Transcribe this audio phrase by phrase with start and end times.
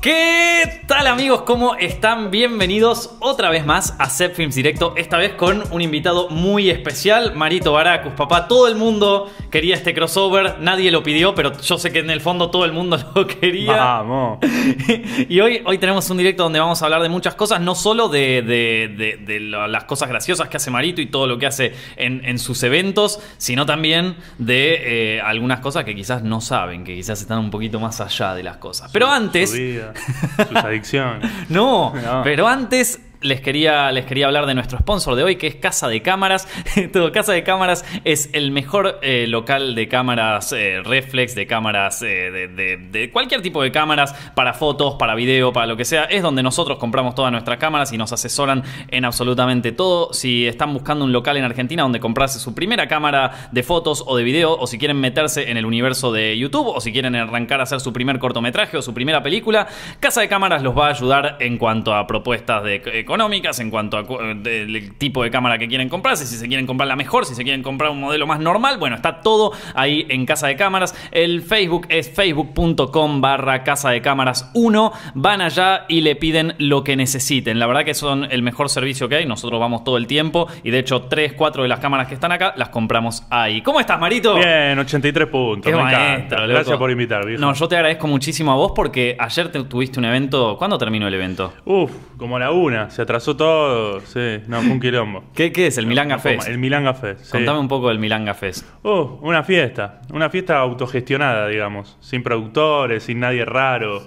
[0.00, 1.42] ¿Qué tal amigos?
[1.42, 2.30] ¿Cómo están?
[2.30, 7.34] Bienvenidos otra vez más a Set Films Directo, esta vez con un invitado muy especial,
[7.34, 8.48] Marito Baracus, papá.
[8.48, 12.22] Todo el mundo quería este crossover, nadie lo pidió, pero yo sé que en el
[12.22, 13.74] fondo todo el mundo lo quería.
[13.76, 14.38] Vamos.
[15.28, 18.08] y hoy, hoy tenemos un directo donde vamos a hablar de muchas cosas, no solo
[18.08, 22.24] de, de- de- las cosas graciosas que hace Marito y todo lo que hace en,
[22.24, 27.20] en sus eventos, sino también de eh, algunas cosas que quizás no saben, que quizás
[27.20, 28.90] están un poquito más allá de las cosas.
[28.94, 29.52] Pero antes...
[30.48, 31.30] sus adicciones.
[31.48, 32.22] No, No.
[32.24, 35.88] pero antes les quería, les quería hablar de nuestro sponsor de hoy, que es Casa
[35.88, 36.48] de Cámaras.
[36.92, 42.00] Todo, Casa de Cámaras es el mejor eh, local de cámaras eh, reflex, de cámaras,
[42.02, 46.04] eh, de, de- cualquier tipo de cámaras, para fotos, para video, para lo que sea.
[46.04, 50.12] Es donde nosotros compramos todas nuestras cámaras y nos asesoran en absolutamente todo.
[50.12, 54.16] Si están buscando un local en Argentina donde comprarse su primera cámara de fotos o
[54.16, 57.60] de video, o si quieren meterse en el universo de YouTube, o si quieren arrancar
[57.60, 59.66] a hacer su primer cortometraje o su primera película,
[60.00, 63.98] Casa de Cámaras los va a ayudar en cuanto a propuestas de- económicas, en cuanto
[63.98, 67.26] a cu- del tipo de cámara que quieren comprarse, si se quieren comprar la mejor,
[67.26, 70.56] si se quieren comprar un modelo más normal, bueno, está todo ahí en Casa de
[70.56, 70.94] Cámaras.
[71.10, 74.92] El Facebook es facebook.com barra Casa de Cámaras 1.
[75.14, 77.58] Van allá y le piden lo que necesiten.
[77.58, 79.26] La verdad que son el mejor servicio que hay.
[79.26, 82.32] Nosotros vamos todo el tiempo y de hecho 3, 4 de las cámaras que están
[82.32, 83.62] acá las compramos ahí.
[83.62, 84.34] ¿Cómo estás, Marito?
[84.36, 85.70] Bien, 83 puntos.
[85.70, 86.46] Qué me maestro, encanta.
[86.46, 87.40] Gracias por invitar, viejo.
[87.40, 90.56] No, yo te agradezco muchísimo a vos porque ayer te- tuviste un evento.
[90.58, 91.52] ¿Cuándo terminó el evento?
[91.64, 92.90] Uf, como la una.
[93.00, 94.00] Se atrasó todo.
[94.00, 95.24] Sí, no, fue un quilombo.
[95.34, 95.78] ¿Qué, qué es?
[95.78, 96.48] El Milanga Como Fest.
[96.48, 97.24] El Milanga Fest.
[97.24, 97.30] sí.
[97.32, 98.66] Contame un poco del Milanga Fest.
[98.82, 100.02] Uh, una fiesta.
[100.12, 101.96] Una fiesta autogestionada, digamos.
[102.00, 104.02] Sin productores, sin nadie raro.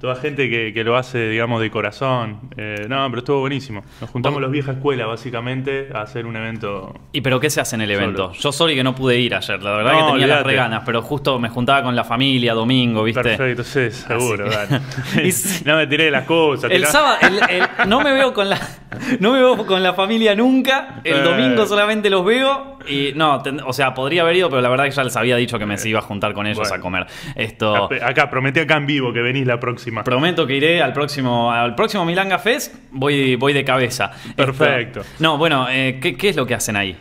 [0.00, 2.38] Toda gente que, que lo hace, digamos, de corazón.
[2.56, 3.82] Eh, no, pero estuvo buenísimo.
[4.00, 6.94] Nos juntamos los vieja escuela, básicamente, a hacer un evento.
[7.12, 8.28] ¿Y pero qué se hace en el evento?
[8.28, 8.38] Solo.
[8.40, 10.48] Yo sorry que no pude ir ayer, la verdad No, que tenía las olvídate.
[10.50, 13.22] re ganas, pero justo me juntaba con la familia domingo, ¿viste?
[13.22, 14.80] Perfecto, sí, seguro, que- dale.
[15.28, 16.70] Y- no me tiré de las cosas.
[16.70, 18.56] El sábado, el- el- no me veo con la,
[19.20, 21.00] no me veo con la familia nunca.
[21.04, 21.22] El Eh.
[21.22, 24.84] domingo solamente los veo y no, ten- o sea, podría haber ido, pero la verdad
[24.84, 26.74] que ya les había dicho que me iba a juntar con ellos Bueno.
[26.74, 27.06] a comer.
[27.34, 30.04] Esto, Acá, acá, prometí acá en vivo que venís la próxima.
[30.04, 32.74] Prometo que iré al próximo, al próximo Milanga Fest.
[32.90, 34.10] Voy, voy de cabeza.
[34.34, 35.00] Perfecto.
[35.00, 36.96] Esto- no, bueno, eh, ¿qué, qué es lo que hacen ahí?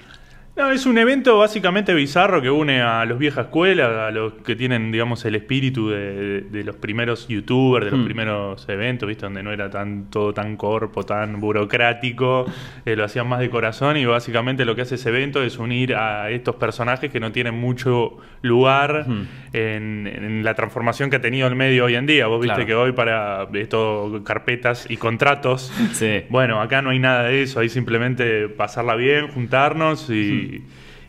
[0.57, 4.55] No, es un evento básicamente bizarro que une a los vieja escuela, a los que
[4.55, 8.05] tienen, digamos, el espíritu de, de los primeros youtubers, de los Mm.
[8.05, 9.27] primeros eventos, ¿viste?
[9.27, 12.45] Donde no era tan, todo tan corpo, tan burocrático,
[12.87, 15.93] eh, lo hacían más de corazón y básicamente lo que hace ese evento es unir
[15.93, 19.27] a estos personajes que no tienen mucho lugar Mm.
[19.53, 22.25] en, en la transformación que ha tenido el medio hoy en día.
[22.25, 22.65] Vos viste Claro.
[22.67, 26.23] que hoy para esto, carpetas y contratos, Sí.
[26.29, 30.61] bueno, acá no hay nada de eso, hay simplemente pasarla bien, juntarnos y, you.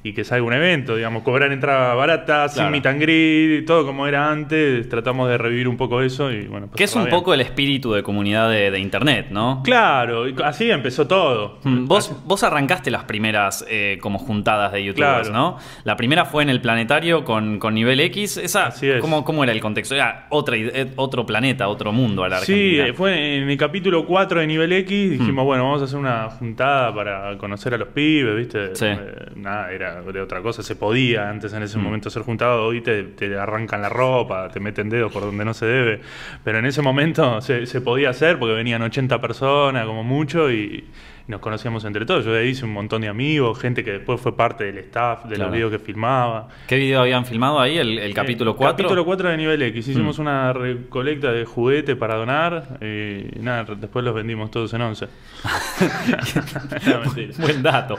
[0.03, 2.50] Y que salga un evento, digamos, cobrar entrada barata, Claro.
[2.50, 6.47] sin meet and greet, todo como era antes, tratamos de revivir un poco eso y
[6.47, 6.70] bueno.
[6.75, 7.14] Que es un bien.
[7.14, 9.62] poco el espíritu de comunidad de, de internet, ¿no?
[9.64, 11.59] Claro, así empezó todo.
[11.64, 15.32] Mm, Vos, vos arrancaste las primeras eh, como juntadas de youtubers, Claro.
[15.32, 15.59] ¿no?
[15.84, 18.36] La primera fue en el planetario con, con nivel X.
[18.38, 19.00] Esa, Así es.
[19.00, 19.94] ¿cómo, ¿Cómo era el contexto?
[19.94, 22.86] Era otra, eh, otro planeta, otro mundo a la Sí, Argentina.
[22.88, 25.47] eh, fue en el capítulo 4 de nivel X, dijimos, Mm.
[25.47, 28.75] bueno, vamos a hacer una juntada para conocer a los pibes, ¿viste?
[28.76, 28.86] Sí.
[28.86, 31.82] Eh, nada, era de otra cosa, se podía antes en ese Mm.
[31.82, 35.54] momento ser juntado, hoy te, te arrancan la ropa, te meten dedos por donde no
[35.54, 36.00] se debe,
[36.44, 40.84] pero en ese momento se, se podía hacer porque venían 80 personas como mucho y
[41.28, 42.25] nos conocíamos entre todos.
[42.25, 45.25] Yo de ahí hice un montón de amigos, gente que después fue parte del staff,
[45.25, 45.44] de Claro.
[45.50, 46.49] los videos que filmaba.
[46.66, 47.77] ¿Qué video habían filmado ahí?
[47.78, 48.77] ¿El, el capítulo Eh, 4?
[48.77, 49.89] Capítulo 4 de nivel X.
[49.89, 50.22] Hicimos Mm.
[50.22, 55.06] una recolecta de juguete para donar y nada, después los vendimos todos en 11.
[56.87, 57.43] no.
[57.43, 57.97] Buen dato.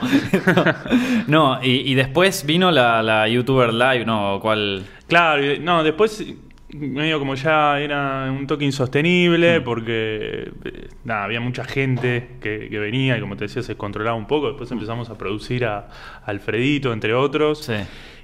[1.26, 4.38] no, y, y después vino la, la YouTuber Live, ¿no?
[4.40, 4.82] ¿Cuál?
[5.06, 6.24] Claro, no, después
[6.72, 9.64] medio como ya era un toque insostenible Mm.
[9.64, 14.16] porque eh, nada, había mucha gente que, que venía y como te decía se descontrolaba
[14.16, 14.48] un poco.
[14.48, 15.88] Después empezamos a producir a, a
[16.26, 17.64] Alfredito, entre otros.
[17.64, 17.74] Sí.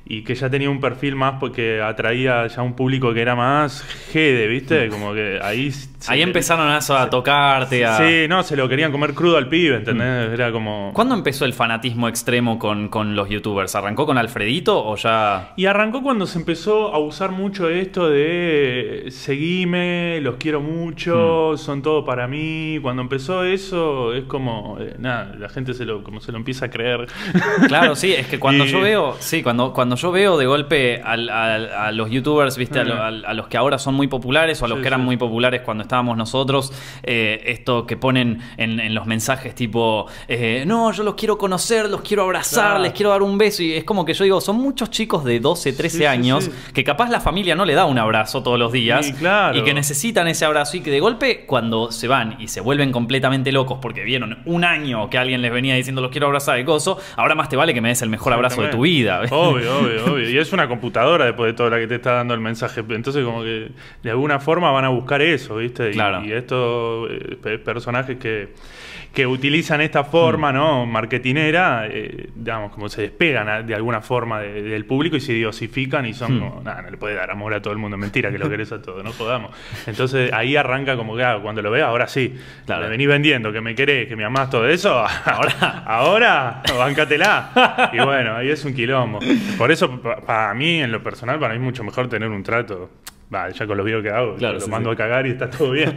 [0.08, 3.82] Y que ya tenía un perfil más porque atraía ya un público que era más
[4.12, 4.88] Gede, ¿viste?
[4.88, 5.68] Como que ahí...
[5.70, 5.96] Mm.
[6.08, 7.96] Ahí empezaron a, eso, a tocarte, a...
[7.98, 10.30] Sí, no, se lo querían comer crudo al pibe, ¿entendés?
[10.32, 10.92] Era como...
[10.94, 13.74] ¿Cuándo empezó el fanatismo extremo con, con los youtubers?
[13.74, 15.52] ¿Arrancó con Alfredito o ya...?
[15.56, 21.58] Y arrancó cuando se empezó a usar mucho esto de seguime, los quiero mucho, Mm.
[21.58, 22.78] son todo para mí.
[22.80, 26.66] Cuando empezó eso, es como, eh, nada, la gente se lo, como se lo empieza
[26.66, 27.06] a creer.
[27.66, 31.00] Claro, sí, es que cuando Y- yo veo, sí, cuando, cuando yo veo de golpe
[31.04, 34.64] al- al- a los youtubers, viste, a, a los que ahora son muy populares o
[34.64, 35.04] a los Sí, que eran sí.
[35.06, 36.72] muy populares cuando estábamos nosotros,
[37.02, 41.88] eh, esto que ponen en, en los mensajes tipo, eh, no, yo los quiero conocer,
[41.88, 43.62] los quiero abrazar, les quiero dar un beso.
[43.62, 46.50] Y es como que yo digo, son muchos chicos de 12, 13 Sí, sí, años
[46.74, 49.56] que capaz la familia no le da un abrazo todos los días claro.
[49.58, 52.92] y que necesitan ese abrazo y que de golpe cuando se van y se vuelven
[52.92, 56.64] completamente locos porque vieron un año que alguien les venía diciendo los quiero abrazar de
[56.64, 59.22] gozo, ahora más te vale que me des el mejor abrazo de tu vida.
[59.30, 60.30] Obvio, obvio, obvio.
[60.30, 62.80] Y es una computadora después de todo la que te está dando el mensaje.
[62.88, 63.70] Entonces, como que
[64.02, 65.90] de alguna forma van a buscar eso, ¿viste?
[65.90, 66.24] Y, Claro.
[66.24, 68.48] y estos eh, pe- personajes que,
[69.16, 70.84] que utilizan esta forma, ¿no?
[70.84, 75.32] Marketinera, eh, digamos, como se despegan a- de alguna forma de- del público y se
[75.32, 77.96] diosifican y son como, nada, no le puede dar amor a todo el mundo.
[77.96, 79.52] Mentira que lo querés a todo, no jodamos.
[79.86, 82.34] Entonces, ahí arranca como que, ah, cuando lo veas, ahora sí.
[82.66, 82.82] Claro.
[82.84, 84.92] Me venís vendiendo, que me querés, que me amás, todo eso.
[85.24, 85.54] Ahora,
[85.86, 87.90] ahora, bancatela.
[87.94, 89.20] Y bueno, ahí es un quilombo.
[89.56, 92.42] Por eso, pa- para mí, en lo personal, para mí es mucho mejor tener un
[92.42, 92.90] trato.
[93.34, 94.94] Va, ya con los videos que hago, Claro, lo sí, mando sí.
[94.94, 95.96] a cagar y está todo bien.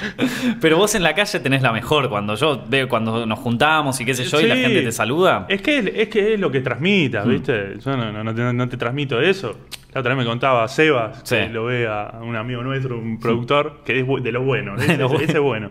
[0.60, 2.08] Pero vos en la calle tenés la mejor.
[2.08, 5.46] Cuando yo veo, cuando nos juntamos y qué sé yo, y la gente te saluda.
[5.48, 7.76] Es que es, que es lo que transmitas, ¿viste?
[7.78, 9.56] Yo no, no- no te, no te transmito eso.
[9.94, 11.36] La otra vez me contaba Sebas, Sí.
[11.36, 14.96] que lo ve a un amigo nuestro, un productor, que es de los buenos, ese,
[14.96, 15.24] lo bueno.
[15.24, 15.70] ese es bueno.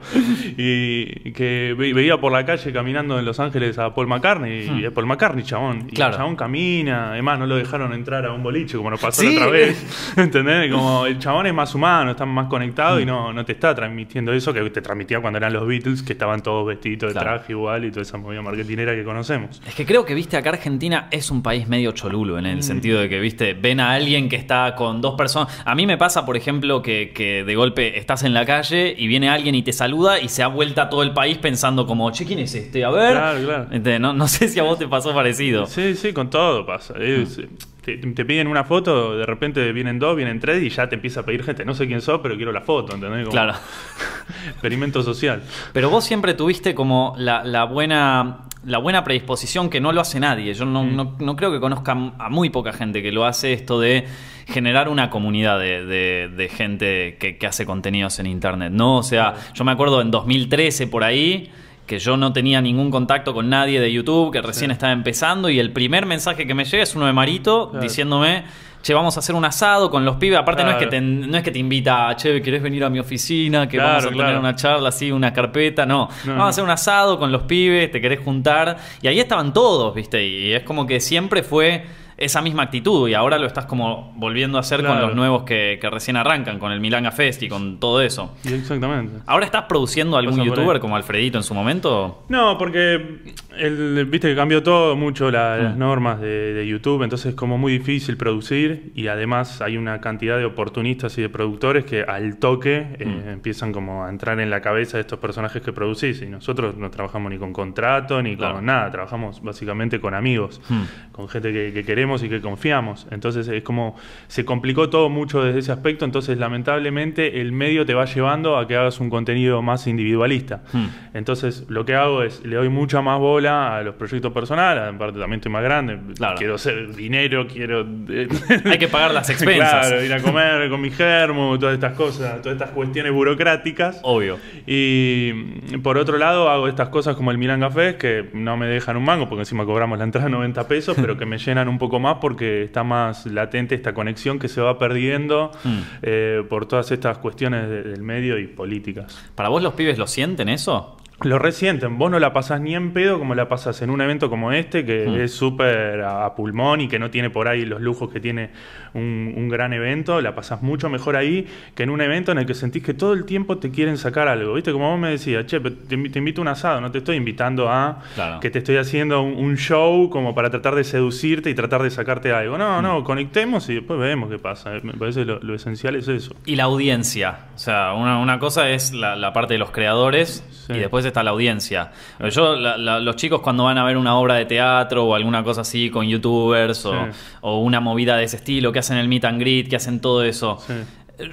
[0.58, 4.86] Y que ve- veía por la calle caminando en Los Ángeles a Paul McCartney, y
[4.86, 5.88] es Paul McCartney, chabón.
[5.90, 6.12] Y Claro.
[6.14, 9.36] el chabón camina, además no lo dejaron entrar a un boliche, como nos pasó Sí.
[9.36, 10.14] la otra vez.
[10.18, 10.72] ¿Entendés?
[10.72, 14.32] Como el chabón es más humano, está más conectado y no, no te está transmitiendo
[14.34, 17.38] eso que te transmitía cuando eran los Beatles, que estaban todos vestidos de Claro.
[17.40, 19.62] traje igual y toda esa movida marketinera que conocemos.
[19.68, 22.62] Es que creo que, viste, acá Argentina es un país medio cholulo en el Mm.
[22.64, 25.62] sentido de que, viste, ven a alguien que está con dos personas.
[25.66, 29.08] A mí me pasa, por ejemplo, que, que de golpe estás en la calle y
[29.08, 32.26] viene alguien y te saluda y se ha vuelta todo el país pensando como, che,
[32.26, 32.86] ¿quién es este?
[32.86, 33.12] A ver.
[33.14, 33.68] Claro, claro.
[33.72, 35.66] Este, no, no sé si a vos te pasó parecido.
[35.66, 36.94] Sí, sí, con todo pasa.
[37.00, 37.40] Es-
[37.84, 41.20] te, te piden una foto, de repente vienen dos, vienen tres y ya te empieza
[41.20, 41.66] a pedir gente.
[41.66, 43.22] No sé quién sos, pero quiero la foto, ¿entendés?
[43.26, 43.54] Como Claro.
[44.50, 45.44] Experimento social.
[45.74, 50.22] Pero vos siempre tuviste como la, la buena la buena predisposición que no lo hace
[50.22, 50.54] nadie.
[50.54, 50.72] Yo Mm.
[50.74, 54.06] no, no- no creo que conozca a muy poca gente que lo hace esto de
[54.48, 58.72] generar una comunidad de, de- de gente que, que hace contenidos en internet.
[58.72, 58.98] ¿no?
[59.00, 61.52] O sea, yo me acuerdo en 2013 por ahí
[61.94, 65.60] que yo no tenía ningún contacto con nadie de YouTube, que recién estaba empezando y
[65.60, 67.84] el primer mensaje que me llega es uno de Marito Claro.
[67.84, 68.44] diciéndome,
[68.82, 70.40] che, vamos a hacer un asado con los pibes.
[70.40, 72.98] Aparte no, es que te, no es que te invita, che, ¿querés venir a mi
[73.00, 73.68] oficina?
[73.70, 75.86] Que Claro, vamos a tener una charla así, una carpeta.
[75.86, 76.44] No, No, vamos no.
[76.46, 78.78] a hacer un asado con los pibes, te querés juntar.
[79.04, 80.26] Y ahí estaban todos, ¿viste?
[80.28, 81.86] Y es como que siempre fue
[82.18, 85.78] esa misma actitud y ahora lo estás como volviendo a hacer con los nuevos que,
[85.82, 88.36] que recién arrancan, con el Milanga Fest y con todo eso.
[88.46, 89.20] Exactamente.
[89.26, 92.24] ¿Ahora estás produciendo algún Pasa youtuber como Alfredito en su momento?
[92.30, 93.20] No, porque
[93.58, 95.64] el, viste que cambió todo mucho la- Mm.
[95.64, 100.00] las normas de, de YouTube, entonces es como muy difícil producir y además hay una
[100.02, 103.30] cantidad de oportunistas y de productores que al toque eh, Mm.
[103.30, 106.90] empiezan como a entrar en la cabeza de estos personajes que producís y nosotros no
[106.90, 108.56] trabajamos ni con contrato ni Claro.
[108.56, 111.12] con nada, trabajamos básicamente con amigos, Mm.
[111.12, 113.96] con gente que, que queremos y que confiamos, entonces es como
[114.28, 118.68] se complicó todo mucho desde ese aspecto, entonces lamentablemente el medio te va llevando a
[118.68, 120.64] que hagas un contenido más individualista.
[120.74, 120.86] Mm.
[121.14, 125.20] Entonces, lo que hago es, le doy mucha más bola a los proyectos personales, aparte
[125.20, 126.36] también estoy más grande, Claro.
[126.38, 127.86] quiero hacer dinero, quiero...
[128.66, 129.88] Hay que pagar las expensas.
[129.88, 134.00] Claro, ir a comer con mi germo, todas estas cosas, todas estas cuestiones burocráticas.
[134.04, 134.38] Obvio.
[134.68, 138.68] Y mm, por otro lado, hago estas cosas como el Milan Café, que no me
[138.68, 141.78] dejan un mango, porque encima cobramos la entrada 90 pesos, pero que me llenan un
[141.78, 145.80] poco más porque está más latente esta conexión que se va perdiendo Mm.
[146.02, 149.32] eh, por todas estas cuestiones de- del medio y políticas.
[149.36, 150.98] ¿Para vos los pibes lo sienten eso?
[151.22, 154.30] Lo resienten, vos no la pasás ni en pedo como la pasás en un evento
[154.30, 155.16] como este, que Mm.
[155.22, 158.50] es súper a, a pulmón y que no tiene por ahí los lujos que tiene
[158.94, 162.46] un, un gran evento, la pasás mucho mejor ahí que en un evento en el
[162.46, 164.54] que sentís que todo el tiempo te quieren sacar algo.
[164.54, 164.72] ¿Viste?
[164.72, 167.16] Como vos me decías, che, te, invi- te invito a un asado, no te estoy
[167.18, 168.40] invitando a Claro.
[168.40, 171.90] que te estoy haciendo un, un show como para tratar de seducirte y tratar de
[171.90, 172.58] sacarte algo.
[172.58, 172.84] No, Mm.
[172.84, 174.72] no, conectemos y después vemos qué pasa.
[174.84, 176.34] Me parece lo, lo esencial es eso.
[176.46, 177.40] Y la audiencia.
[177.56, 180.74] O sea, una, una cosa es la, la parte de los creadores Sí.
[180.74, 181.92] y después está la audiencia.
[182.32, 185.44] Yo, la- la- los chicos cuando van a ver una obra de teatro o alguna
[185.44, 187.10] cosa así con youtubers o, Sí.
[187.42, 190.24] o una movida de ese estilo, que hacen el meet and greet, que hacen todo
[190.24, 190.60] eso.
[190.68, 190.74] Sí.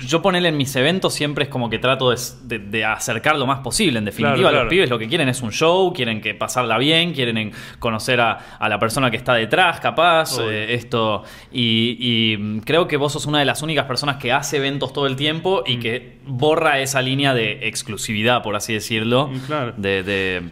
[0.07, 3.47] Yo ponerle en mis eventos siempre es como que trato de, de- de acercar lo
[3.47, 3.99] más posible.
[3.99, 4.65] En definitiva, Claro, claro.
[4.65, 8.21] los pibes lo que quieren es un show, quieren que pasarla bien, quieren en- conocer
[8.21, 11.25] a, a la persona que está detrás, capaz, eh, esto.
[11.51, 14.93] Y, y, mm, creo que vos sos una de las únicas personas que hace eventos
[14.93, 15.81] todo el tiempo y Mm.
[15.81, 19.73] que borra esa línea de exclusividad, por así decirlo, claro.
[19.79, 20.03] de,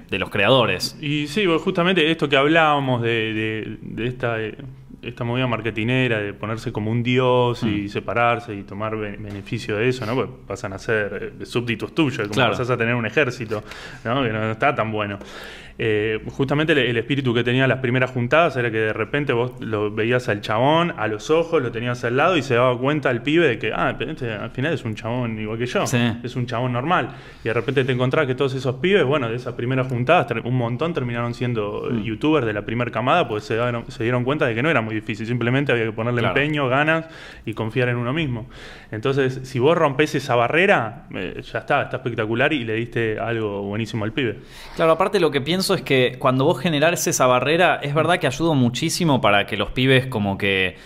[0.08, 0.96] de- los creadores.
[1.02, 4.56] Y sí, justamente esto que hablábamos de esta, eh,
[5.02, 10.04] esta movida marketinera de ponerse como un dios y separarse y tomar beneficio de eso,
[10.06, 10.14] ¿no?
[10.14, 12.50] Pues pasan a ser eh, súbditos tuyos, como Claro.
[12.52, 13.62] pasás a tener un ejército,
[14.04, 14.22] ¿no?
[14.22, 15.18] Que no está tan bueno.
[15.80, 19.52] Eh, justamente el, el espíritu que tenía las primeras juntadas era que de repente vos
[19.60, 23.12] lo veías al chabón a los ojos, lo tenías al lado y se daba cuenta
[23.12, 25.98] el pibe de que, ah, este al final es un chabón igual que yo, Sí.
[26.24, 27.10] es un chabón normal.
[27.44, 30.56] Y de repente te encontrás que todos esos pibes, bueno, de esas primeras juntadas, un
[30.56, 32.02] montón terminaron siendo Mm.
[32.02, 34.80] youtubers de la primera camada, pues se, dieron- se dieron cuenta de que no era
[34.88, 36.38] muy difícil, simplemente había que ponerle Claro.
[36.40, 37.06] empeño, ganas
[37.46, 38.46] y confiar en uno mismo.
[38.90, 43.62] Entonces, si vos rompés esa barrera, eh, ya está, está espectacular y le diste algo
[43.62, 44.38] buenísimo al pibe.
[44.76, 48.26] Claro, aparte lo que pienso es que cuando vos generás esa barrera, es verdad que
[48.26, 50.76] ayuda muchísimo para que los pibes como que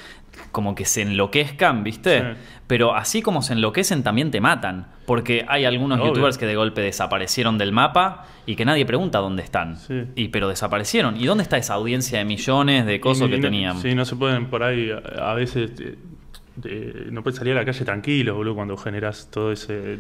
[0.50, 2.20] como que se enloquezcan, ¿viste?
[2.20, 2.26] Sí.
[2.66, 4.86] Pero así como se enloquecen, también te matan.
[5.06, 6.08] Porque hay algunos Obvio.
[6.08, 9.76] youtubers que de golpe desaparecieron del mapa y que nadie pregunta dónde están.
[9.76, 10.04] Sí.
[10.14, 11.16] Y pero desaparecieron.
[11.20, 13.78] ¿Y dónde está esa audiencia de millones de cosas que no- tenían?
[13.80, 15.96] Sí, no se pueden por ahí, a, a veces, eh,
[16.64, 19.98] eh, no puedes salir a la calle tranquilo, boludo, cuando generas todo ese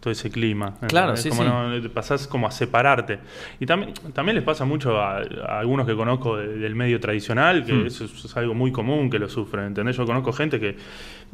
[0.00, 0.74] todo ese clima.
[0.86, 1.48] Claro, sí, como sí.
[1.48, 3.18] no- te pasás como a separarte.
[3.58, 7.64] Y también, también les pasa mucho a, a algunos que conozco de- del medio tradicional,
[7.64, 7.86] que Hmm.
[7.86, 9.96] eso es, es algo muy común que lo sufren, ¿entendés?
[9.96, 10.76] Yo conozco gente que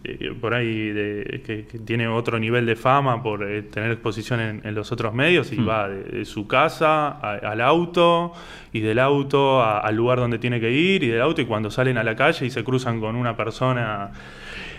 [0.02, 4.40] eh, por ahí de- que, que tiene otro nivel de fama por eh, tener exposición
[4.40, 5.68] en, en los otros medios y Hmm.
[5.68, 8.32] va de, de su casa a- al auto
[8.72, 11.70] y del auto a- al lugar donde tiene que ir y del auto y cuando
[11.70, 14.10] salen a la calle y se cruzan con una persona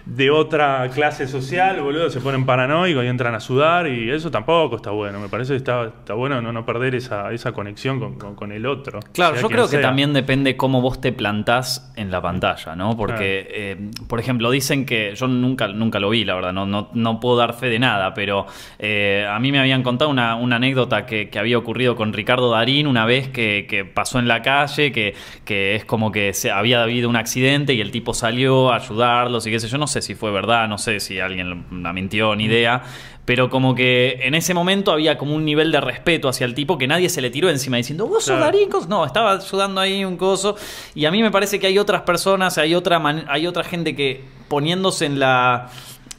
[0.06, 4.76] de otra clase social, boludo, se ponen paranoicos y entran a sudar y eso tampoco
[4.76, 5.20] está bueno.
[5.20, 8.52] Me parece que está, está bueno no, no perder esa, esa conexión con, con- con
[8.52, 9.00] el otro.
[9.14, 12.96] Claro, yo creo que también depende cómo vos te plantás en la pantalla, ¿no?
[12.96, 16.90] Porque, eh, por ejemplo, dicen que yo nunca, nunca lo vi, la verdad, no, no,
[16.94, 18.46] no puedo dar fe de nada, pero
[18.78, 22.52] eh, a mí me habían contado una, una anécdota que, que había ocurrido con Ricardo
[22.52, 26.52] Darín una vez que, que pasó en la calle, que, que es como que se,
[26.52, 29.88] había habido un accidente y el tipo salió a ayudarlos y qué sé yo, no
[29.88, 32.82] sé si fue verdad, no sé si alguien la mintió, ni idea.
[33.26, 36.78] Pero como que en ese momento había como un nivel de respeto hacia el tipo
[36.78, 38.42] que nadie se le tiró encima diciendo, vos Claro.
[38.42, 38.88] Darín, cos-".
[38.88, 40.56] No, estaba ayudando ahí un coso.
[40.94, 43.96] Y a mí me parece que hay otras personas, hay otra, man- hay otra gente
[43.96, 45.70] que poniéndose en la.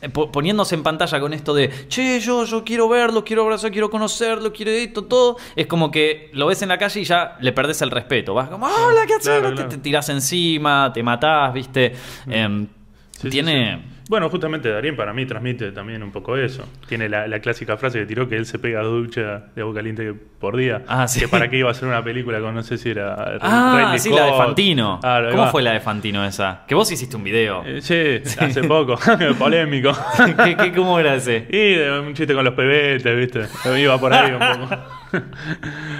[0.02, 3.70] eh, po- Poniéndose en pantalla con esto de che, yo, yo quiero verlo, quiero abrazar,
[3.70, 5.36] quiero conocerlo, quiero esto, todo.
[5.54, 8.34] Es como que lo ves en la calle y ya le perdés el respeto.
[8.34, 9.26] Vas como, hola, ¿qué haces?
[9.28, 9.68] Claro, Te- claro.
[9.70, 11.94] Te, tirás encima, te matás, ¿viste?
[12.28, 12.70] Em, Sí,
[13.18, 13.78] sí, tiene.
[13.82, 13.92] sí.
[14.08, 16.64] Bueno, justamente Darín para mí transmite también un poco eso.
[16.86, 19.74] Tiene la, la clásica frase que tiró que él se pega dos duchas de agua
[19.74, 20.84] caliente por día.
[20.86, 21.18] Ah, sí.
[21.18, 23.38] Que para qué iba a hacer una película con no sé si era.
[23.40, 24.46] Ah, Ridley sí, la de Scott.
[24.46, 25.00] Fantino.
[25.02, 25.50] ¿Cómo va.
[25.50, 26.62] fue la de Fantino esa?
[26.68, 27.64] Que vos hiciste un video.
[27.66, 28.96] Eh, sí, hace poco,
[29.38, 29.92] polémico.
[30.44, 31.44] ¿Qué, qué, cómo era ese?
[31.50, 33.76] Y de un chiste con los pebetes, ¿viste?
[33.76, 34.76] Iba por ahí un poco.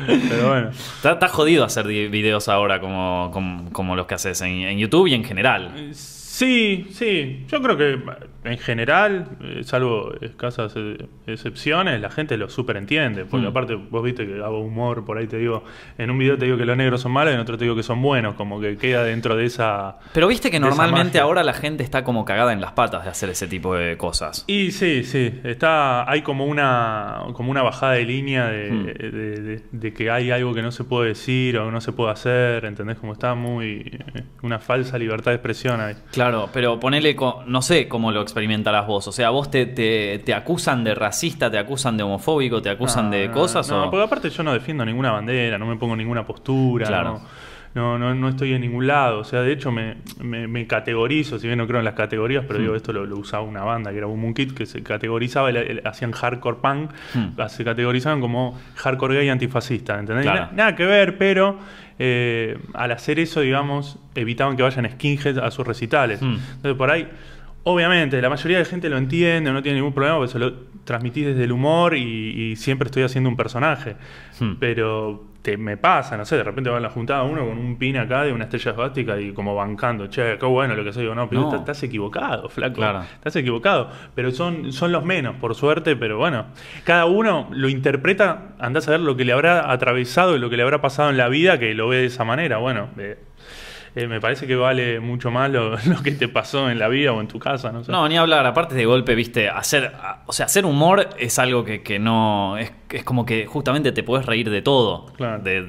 [0.07, 0.69] Pero bueno.
[0.71, 5.09] Está, está jodido hacer videos ahora como, como, como los que haces en, en YouTube
[5.09, 5.73] y en general.
[6.37, 7.47] Sí, sí.
[7.49, 7.99] Yo creo que
[8.45, 13.25] en general, eh, salvo escasas eh, excepciones, la gente lo súper entiende.
[13.25, 13.49] Porque Mm.
[13.49, 15.65] aparte, vos viste que hago humor, por ahí te digo,
[15.97, 17.83] en un video te digo que los negros son malos en otro te digo que
[17.83, 18.35] son buenos.
[18.35, 19.97] Como que queda dentro de esa.
[20.13, 23.31] Pero viste que normalmente ahora la gente está como cagada en las patas de hacer
[23.31, 24.45] ese tipo de cosas.
[24.47, 29.63] Y sí, sí, está, hay como una, como una bajada de línea de, de- de-
[29.73, 32.99] de que hay algo que no se puede decir o no se puede hacer, ¿entendés?
[32.99, 35.95] Como está muy, eh, una falsa libertad de expresión ahí.
[36.13, 37.17] Claro, pero ponele,
[37.47, 39.07] no sé cómo lo experimentarás vos.
[39.09, 43.07] O sea, vos te, te, te acusan de racista, te acusan de homofóbico, te acusan
[43.07, 43.91] No, de no, cosas No, o...
[43.91, 47.21] porque aparte yo no defiendo ninguna bandera, no me pongo ninguna postura, Claro.
[47.75, 49.19] no, no, no, no estoy en ningún lado.
[49.19, 52.45] O sea, de hecho me, me- me categorizo, si bien no creo en las categorías,
[52.49, 52.63] pero Hmm.
[52.63, 55.57] digo, esto lo, lo usaba una banda que era Boom Kid, que se categorizaba, el-
[55.59, 57.49] el- hacían hardcore punk, Hmm.
[57.49, 60.25] se categorizaban como hardcore gay antifascista, ¿entendés?
[60.25, 60.49] Claro.
[60.53, 61.59] nada que ver, pero
[61.99, 66.21] eh, al hacer eso, digamos, evitaban que vayan skinheads a sus recitales.
[66.21, 66.37] Hmm.
[66.57, 67.09] Entonces, por ahí,
[67.65, 70.53] obviamente, la mayoría de gente lo entiende, no tiene ningún problema, porque se lo
[70.85, 73.97] transmitís desde el humor y, y siempre estoy haciendo un personaje.
[74.39, 74.55] Hmm.
[74.61, 77.77] Pero te, me pasa, no sé, de repente va a la juntada uno con un
[77.79, 81.03] pin acá de una estrella esvástica y como bancando, che, qué bueno lo que soy,
[81.05, 81.47] digo, no, pero No.
[81.49, 82.75] estás- estás equivocado, flaco.
[82.75, 83.03] Claro.
[83.15, 83.89] Estás equivocado.
[84.17, 86.47] Pero son, son los menos, por suerte, pero bueno,
[86.83, 90.57] cada uno lo interpreta, andás a ver lo que le habrá atravesado y lo que
[90.57, 92.57] le habrá pasado en la vida que lo ve de esa manera.
[92.59, 93.17] Bueno, eh,
[93.97, 97.13] eh, me parece que vale mucho más lo, lo que te pasó en la vida
[97.13, 97.91] o en tu casa, no sé.
[97.91, 99.93] No, ni hablar, aparte de golpe, viste, hacer,
[100.27, 104.03] o sea, hacer humor es algo que, que no, es, es como que justamente te
[104.05, 105.07] puedes reír de todo.
[105.17, 105.43] Claro.
[105.43, 105.65] De,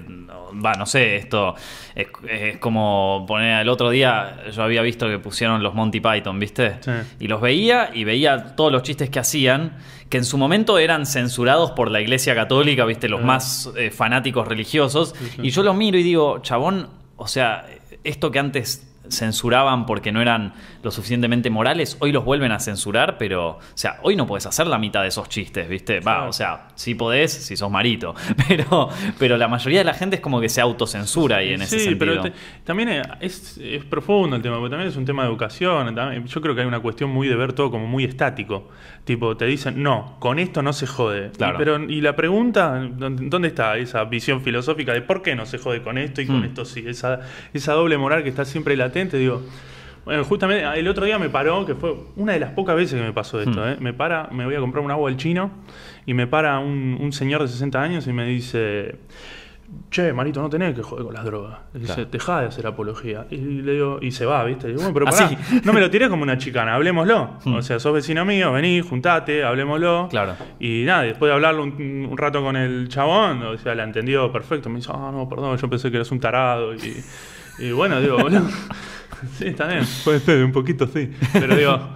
[0.63, 1.55] va, no sé, esto
[1.96, 6.39] es, es como poner, el otro día yo había visto que pusieron los Monty Python,
[6.39, 6.91] viste, Sí.
[7.19, 9.77] y los veía y veía todos los chistes que hacían,
[10.10, 14.48] que en su momento eran censurados por la Iglesia Católica, viste, los más eh, fanáticos
[14.48, 15.41] religiosos, Sí, sí.
[15.43, 17.65] y yo los miro y digo, chabón, o sea,
[18.07, 23.17] esto que antes censuraban porque no eran lo suficientemente morales, hoy los vuelven a censurar,
[23.17, 25.99] pero, o sea, hoy no podés hacer la mitad de esos chistes, ¿viste?
[25.99, 28.15] Va, o sea, sí podés si sos marito,
[28.47, 31.79] pero, pero la mayoría de la gente es como que se autocensura ahí en ese
[31.79, 31.99] sí, sentido.
[31.99, 32.33] pero te-
[32.63, 35.93] también es, es profundo el tema, porque también es un tema de educación.
[35.95, 38.69] también- yo creo que hay una cuestión muy de ver todo como muy estático.
[39.05, 41.31] Tipo, te dicen, no, con esto no se jode.
[41.31, 41.55] Claro.
[41.55, 45.45] Y, pero, y la pregunta, ¿dónde dónde está esa visión filosófica de por qué no
[45.45, 46.45] se jode con esto y con Mm.
[46.45, 46.83] esto sí?
[46.85, 47.21] Esa,
[47.53, 49.42] esa doble moral que está siempre latente, digo.
[50.06, 53.06] Bueno, justamente el otro día me paró, que fue una de las pocas veces que
[53.06, 53.68] me pasó esto, Mm.
[53.68, 53.77] ¿eh?
[53.82, 55.51] Me para, me voy a comprar un agua al chino
[56.06, 58.96] y me para un, un señor de 60 años y me dice,
[59.92, 61.58] che, Marito, no tenés que joder con las drogas.
[61.75, 63.25] Y dice, dejá de hacer apología.
[63.30, 64.68] Y le digo, y se va, ¿viste?
[64.68, 65.36] Y digo, bueno, pero Así.
[65.36, 67.32] pará, no me lo tiré como una chicana, hablemoslo.
[67.44, 67.56] Mm.
[67.56, 70.08] O sea, sos vecino mío, vení, juntate, hablemoslo.
[70.10, 70.36] Claro.
[70.58, 74.32] Y nada, después de hablarlo un, un rato con el chabón, o sea, la entendió
[74.32, 74.70] perfecto.
[74.70, 76.74] Me dice, ah, no, perdón, yo pensé que eras un tarado.
[76.74, 77.04] Y,
[77.59, 78.47] y bueno, digo, boludo.
[79.37, 79.83] Sí, está bien.
[80.03, 81.09] Puede ser, un poquito sí.
[81.33, 81.89] Pero digo,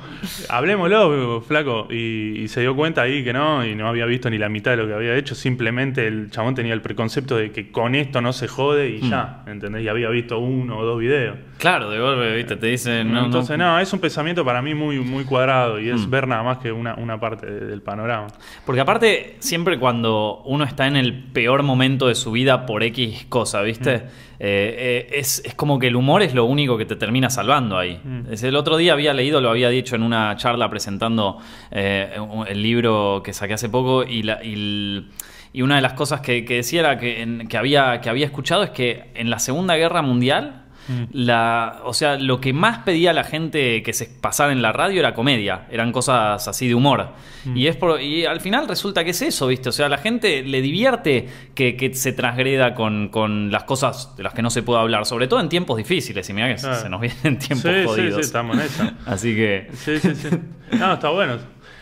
[0.50, 1.88] hablemoslo, flaco.
[1.90, 4.72] Y, y se dio cuenta ahí que no, y no había visto ni la mitad
[4.72, 5.36] de lo que había hecho.
[5.36, 9.10] Simplemente el chabón tenía el preconcepto de que con esto no se jode y Mm.
[9.10, 9.84] ya, ¿entendés?
[9.84, 11.38] Y había visto uno o dos videos.
[11.58, 12.56] Claro, de golpe, ¿viste?
[12.56, 13.12] Te dicen.
[13.14, 16.10] No, Entonces, no- no, es un pensamiento para mí muy, muy cuadrado y es Mm.
[16.10, 18.28] ver nada más que una, una parte de- del panorama.
[18.66, 23.26] Porque aparte, siempre cuando uno está en el peor momento de su vida por X
[23.30, 23.98] cosa, ¿viste?
[23.98, 24.02] Mm.
[24.44, 27.78] Eh, eh, es, es como que el humor es lo único que te termina salvando
[27.78, 28.00] ahí.
[28.04, 28.34] Mm.
[28.34, 31.38] Es el otro día había leído, lo había dicho en una charla presentando
[31.70, 32.16] eh,
[32.48, 35.10] el libro que saqué hace poco y, la- y el-
[35.54, 38.26] y una de las cosas que, que decía era que, en- que, había, que había
[38.26, 41.04] escuchado es que en la Segunda Guerra Mundial Mm.
[41.14, 45.00] la, o sea, lo que más pedía la gente que se pasara en la radio
[45.00, 47.10] era comedia, eran cosas así de humor.
[47.46, 47.56] Mm.
[47.58, 49.70] Y es por, y al final resulta que es eso, ¿viste?
[49.70, 54.24] O sea, la gente le divierte que, que se transgreda con, con las cosas de
[54.24, 56.28] las que no se puede hablar, sobre todo en tiempos difíciles.
[56.30, 58.16] Y mira que se nos vienen tiempos sí, jodidos.
[58.16, 58.94] sí, estamos en esa.
[59.06, 59.70] Así que.
[59.76, 60.30] Sí, sí, sí.
[60.78, 61.38] No, está bueno.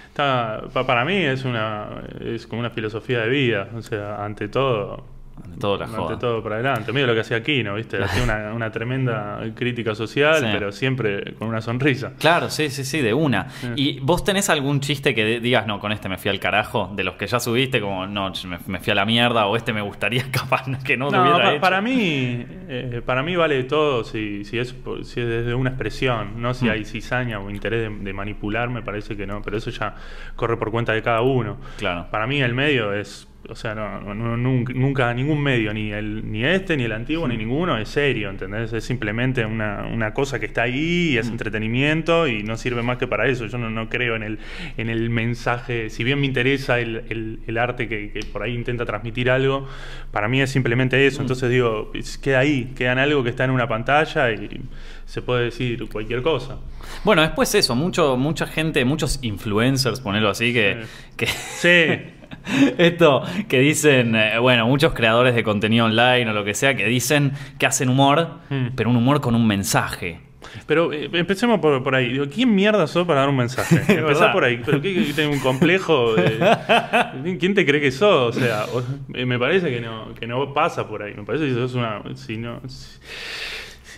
[0.09, 1.87] Está, pa- para mí es una
[2.19, 3.69] es como una filosofía de vida.
[3.75, 5.05] O sea, ante todo,
[5.43, 6.01] ante todo la joda.
[6.13, 6.91] ante todo para adelante.
[6.93, 7.97] Medio lo que hacía Aquino, ¿viste?
[8.03, 10.45] Hacía una, una tremenda crítica social, Sí.
[10.51, 12.13] pero siempre con una sonrisa.
[12.19, 13.49] Claro, sí, sí, sí, de una.
[13.49, 13.67] Sí.
[13.75, 16.91] ¿Y vos tenés algún chiste que digas, no, con este me fui al carajo?
[16.95, 19.73] De los que ya subiste, como, no, me, me fui a la mierda, o este
[19.73, 21.61] me gustaría capaz que no, No, hubiera pa- hecho?
[21.61, 25.69] para mí eh, para mí vale todo si, si, es, por- si es desde una
[25.69, 26.69] expresión, no si Mm.
[26.71, 29.95] hay cizaña o interés de, de manipular, me parece que no, pero eso ya
[30.35, 31.57] corre por cuenta de cada uno.
[31.77, 32.07] Claro.
[32.11, 36.43] Para mí el medio es, o sea, no, nunca, nunca ningún medio, ni el ni
[36.43, 38.73] este, ni el antiguo, ni ninguno, es serio, ¿entendés?
[38.73, 41.31] Es simplemente una, una cosa que está ahí y es Mm.
[41.31, 43.45] entretenimiento y no sirve más que para eso.
[43.47, 44.39] Yo no, no creo en el,
[44.77, 48.53] en el mensaje, si bien me interesa el, el- el arte que, que por ahí
[48.53, 49.67] intenta transmitir algo,
[50.11, 51.19] para mí es simplemente eso.
[51.19, 51.23] Mm.
[51.23, 54.61] Entonces digo, queda ahí, queda en algo que está en una pantalla y
[55.05, 56.57] se puede decir cualquier cosa.
[57.03, 60.81] Bueno, después eso, mucho, mucha gente, muchos influencers, ponerlo así, que,
[61.17, 62.13] que Sí.
[62.77, 66.85] esto que dicen, eh, bueno, muchos creadores de contenido online o lo que sea, que
[66.85, 68.67] dicen que hacen humor, Mm.
[68.75, 70.19] pero un humor con un mensaje.
[70.65, 72.09] Pero eh, empecemos por, por ahí.
[72.13, 73.81] Digo, ¿quién mierda sos para dar un mensaje?
[73.99, 74.59] Empezá por ahí.
[74.65, 76.15] ¿Pero qué, qué, un complejo?
[76.15, 78.35] de- ¿Quién te cree que sos?
[78.35, 78.81] O sea, o-
[79.13, 81.13] eh, me parece que no, que no pasa por ahí.
[81.15, 82.01] Me parece que sos una...
[82.15, 82.61] Si no...
[82.67, 82.97] Si,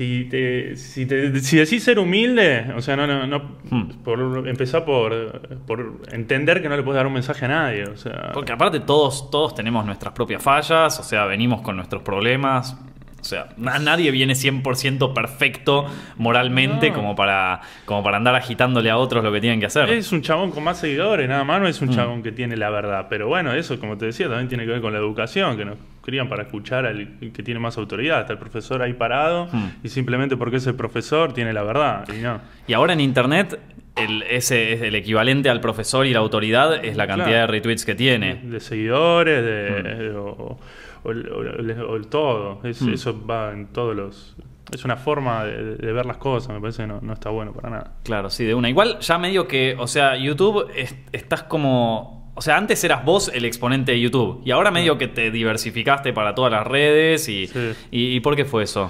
[0.02, 3.90] si te, si, te- si decís ser humilde, o sea, no, no, no Hmm.
[4.04, 7.84] por, empezá por, por entender que no le puedes dar un mensaje a nadie.
[7.86, 12.02] O sea, Porque aparte todos, todos tenemos nuestras propias fallas, o sea, venimos con nuestros
[12.02, 12.76] problemas.
[13.22, 15.86] O sea, na- nadie viene 100% perfecto
[16.18, 16.96] moralmente No.
[16.96, 19.90] como, para, como para andar agitándole a otros lo que tienen que hacer.
[19.92, 21.96] Es un chabón con más seguidores, nada más, no es un Mm.
[21.96, 23.06] chabón que tiene la verdad.
[23.10, 25.78] Pero bueno, eso, como te decía, también tiene que ver con la educación, que nos
[26.04, 28.22] crían para escuchar al que tiene más autoridad.
[28.22, 29.66] Está el profesor ahí parado Mm.
[29.84, 32.08] y simplemente porque es el profesor tiene la verdad.
[32.12, 32.42] Y no.
[32.68, 33.60] Y ahora en internet,
[33.96, 37.42] el, ese es el equivalente al profesor y la autoridad es la cantidad Claro.
[37.42, 38.36] de retweets que tiene.
[38.44, 40.16] De seguidores, de, Mm.
[40.18, 40.60] o,
[41.04, 42.60] o el- o o el todo.
[42.64, 42.94] Es- Mm.
[42.94, 44.36] Eso va en todos los.
[44.74, 47.52] Es una forma de, de ver las cosas, me parece que no, no está bueno
[47.52, 47.94] para nada.
[48.04, 48.70] Claro, sí, de una.
[48.70, 52.32] Igual ya medio que, o sea, YouTube es- estás como...
[52.36, 56.14] O sea, antes eras vos el exponente de YouTube y ahora medio que te diversificaste
[56.14, 57.72] para todas las redes y, Sí.
[57.92, 58.90] y, ¿y por qué fue eso?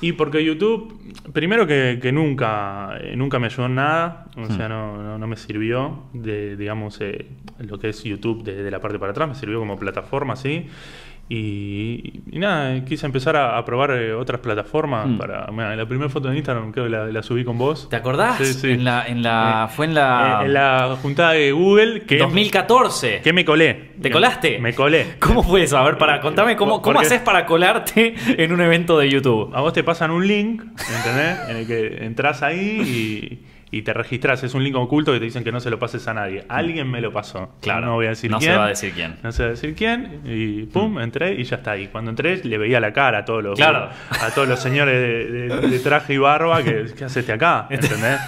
[0.00, 0.98] Y porque YouTube,
[1.34, 4.56] primero que, que nunca, eh, nunca me ayudó en nada, o Hmm.
[4.56, 7.26] sea, no, no, no me sirvió de, digamos, eh,
[7.58, 10.66] lo que es YouTube de, de la parte para atrás, me sirvió como plataforma, sí.
[11.32, 15.16] Y, y nada, quise empezar a, a probar eh, otras plataformas Mm.
[15.18, 15.46] para...
[15.52, 17.88] mira, la primera foto de Instagram creo que la, la subí con vos.
[17.88, 18.36] ¿Te acordás?
[18.38, 18.70] Sí, sí.
[18.72, 22.18] En la, en la, Eh, fue en la, Eh, en la juntada de Google que...
[22.18, 23.20] 2014.
[23.22, 23.92] Que me colé.
[24.02, 24.58] ¿Te colaste?
[24.58, 25.06] Me colé.
[25.20, 25.78] ¿Cómo fue eso?
[25.78, 29.54] A ver, para, contame cómo, cómo haces para colarte en un evento de YouTube.
[29.54, 31.38] A vos te pasan un link, ¿entendés?
[31.48, 32.58] en el que entras ahí
[33.38, 34.42] y, y te registras.
[34.42, 36.44] Es un link oculto que te dicen que no se lo pases a nadie.
[36.48, 37.50] Alguien me lo pasó.
[37.60, 37.86] Claro.
[37.86, 38.58] No voy a decir No se quién.
[38.58, 39.16] va a decir quién.
[39.22, 40.20] No se va a decir quién.
[40.24, 41.76] Y pum, entré y ya está.
[41.76, 43.88] Y cuando entré le veía la cara a todos los, Claro.
[44.10, 47.66] a todos los señores de, de- de traje y barba que ¿qué haces acá?
[47.70, 48.18] ¿Entendés?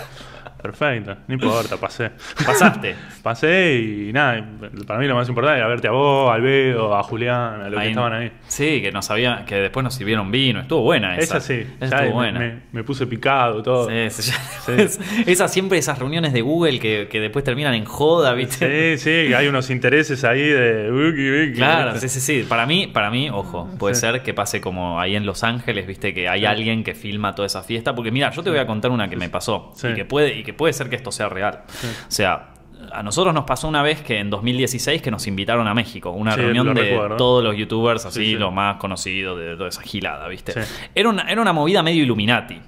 [0.63, 2.11] Perfecto, no importa, pasé.
[2.47, 2.95] Pasaste.
[3.23, 3.75] Pasé
[4.09, 4.45] y nada,
[4.87, 7.81] para mí lo más importante era verte a vos, al Bedo, a Julián, a los
[7.81, 8.33] que estaban ahí.
[8.47, 10.61] Sí, que nos había, que después nos sirvieron vino.
[10.61, 11.39] Estuvo buena esa.
[11.39, 12.39] Esa sí, Esa estuvo me, buena.
[12.41, 13.89] me- me puse picado todo.
[13.89, 14.73] Sí, sí, ya-
[15.27, 18.97] Esas siempre esas reuniones de Google que, que después terminan en joda, ¿viste?
[18.99, 22.47] Sí, sí, hay unos intereses ahí de Claro, sí, sí, sí.
[22.49, 24.03] Para mí, para mí, ojo, puede Sí.
[24.03, 27.47] ser que pase como ahí en Los Ángeles, viste, que hay alguien que filma toda
[27.47, 27.95] esa fiesta.
[27.95, 29.89] Porque mira, yo te voy a contar una que me pasó Sí.
[29.89, 31.63] y que puede y que puede ser que esto sea real.
[32.09, 32.49] O sea,
[32.93, 36.35] a nosotros nos pasó una vez que en 2016 que nos invitaron a México, una
[36.35, 37.17] Sí, reunión de recuerdo.
[37.17, 38.35] todos los youtubers así, Sí, sí.
[38.35, 40.53] los más conocidos de toda esa gilada, ¿viste?
[40.95, 42.61] Era, una, era una movida medio Illuminati.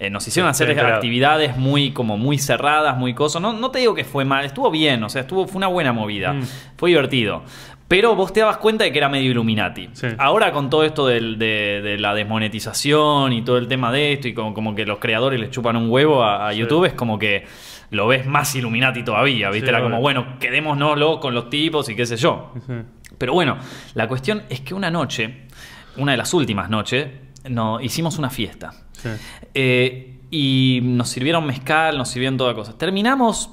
[0.00, 3.40] Eh, nos hicieron hacer actividades muy como muy cerradas, muy cosas.
[3.40, 5.92] No, no te digo que fue mal, estuvo bien, o sea, estuvo, fue una buena
[5.92, 6.32] movida.
[6.32, 6.42] Mm.
[6.76, 7.44] Fue divertido.
[7.86, 9.90] Pero vos te dabas cuenta de que era medio Illuminati.
[9.92, 10.06] Sí.
[10.18, 14.26] Ahora con todo esto del- de, de la desmonetización y todo el tema de esto
[14.28, 16.58] y como, como que los creadores les chupan un huevo a, a Sí.
[16.60, 17.44] YouTube, es como que
[17.90, 19.66] lo ves más Illuminati todavía, ¿viste?
[19.66, 22.52] Sí, Era como, bueno, quedémonoslo con los tipos y qué sé yo.
[23.18, 23.58] Pero bueno,
[23.94, 25.42] la cuestión es que una noche,
[25.98, 27.06] una de las últimas noches,
[27.48, 28.72] no, hicimos una fiesta.
[29.52, 32.76] Eh, y nos sirvieron mezcal, nos sirvieron toda cosa.
[32.76, 33.50] Terminamos,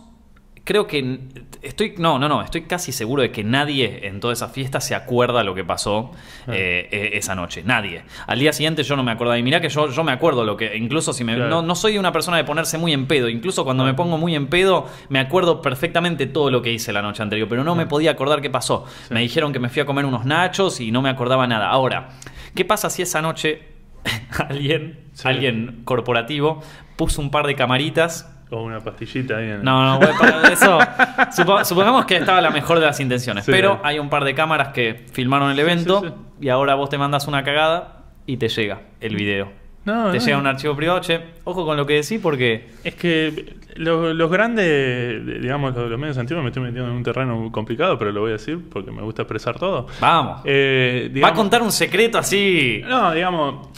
[0.63, 1.19] creo que
[1.61, 4.93] estoy, no, no, no, estoy casi seguro de que nadie en toda esa fiesta se
[4.95, 6.11] acuerda lo que pasó
[6.47, 7.63] eh, eh, esa noche.
[7.65, 8.03] Nadie.
[8.27, 9.37] Al día siguiente yo no me acordaba.
[9.37, 11.49] Y mirá que yo, yo me acuerdo lo que, incluso si me, Claro.
[11.49, 13.27] no, no soy una persona de ponerse muy en pedo.
[13.29, 17.01] Incluso cuando me pongo muy en pedo, me acuerdo perfectamente todo lo que hice la
[17.01, 17.47] noche anterior.
[17.49, 18.85] Pero no me podía acordar qué pasó.
[19.09, 21.69] Me dijeron que me fui a comer unos nachos y no me acordaba nada.
[21.69, 22.09] Ahora,
[22.55, 23.63] ¿qué pasa si esa noche
[24.49, 25.27] alguien, Sí.
[25.27, 26.61] alguien corporativo
[26.95, 28.30] puso un par de camaritas.
[28.51, 30.77] O una pastillita ahí en No, no, bueno, para eso.
[31.35, 33.45] supo- supongamos que estaba la mejor de las intenciones.
[33.45, 33.51] Sí.
[33.51, 36.45] pero hay un par de cámaras que filmaron el evento sí, sí.
[36.45, 39.51] y ahora vos te mandas una cagada y te llega el video.
[39.85, 40.23] No, te no.
[40.25, 40.99] llega un archivo privado.
[40.99, 42.69] Che, ojo con lo que decís porque.
[42.83, 47.03] Es que los, los grandes, digamos, los, los medios antiguos me estoy metiendo en un
[47.03, 49.87] terreno complicado, pero lo voy a decir porque me gusta expresar todo.
[49.99, 50.41] Vamos.
[50.45, 52.83] Eh, Va a contar un secreto así.
[52.87, 53.69] No, digamos,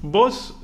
[0.00, 0.56] vos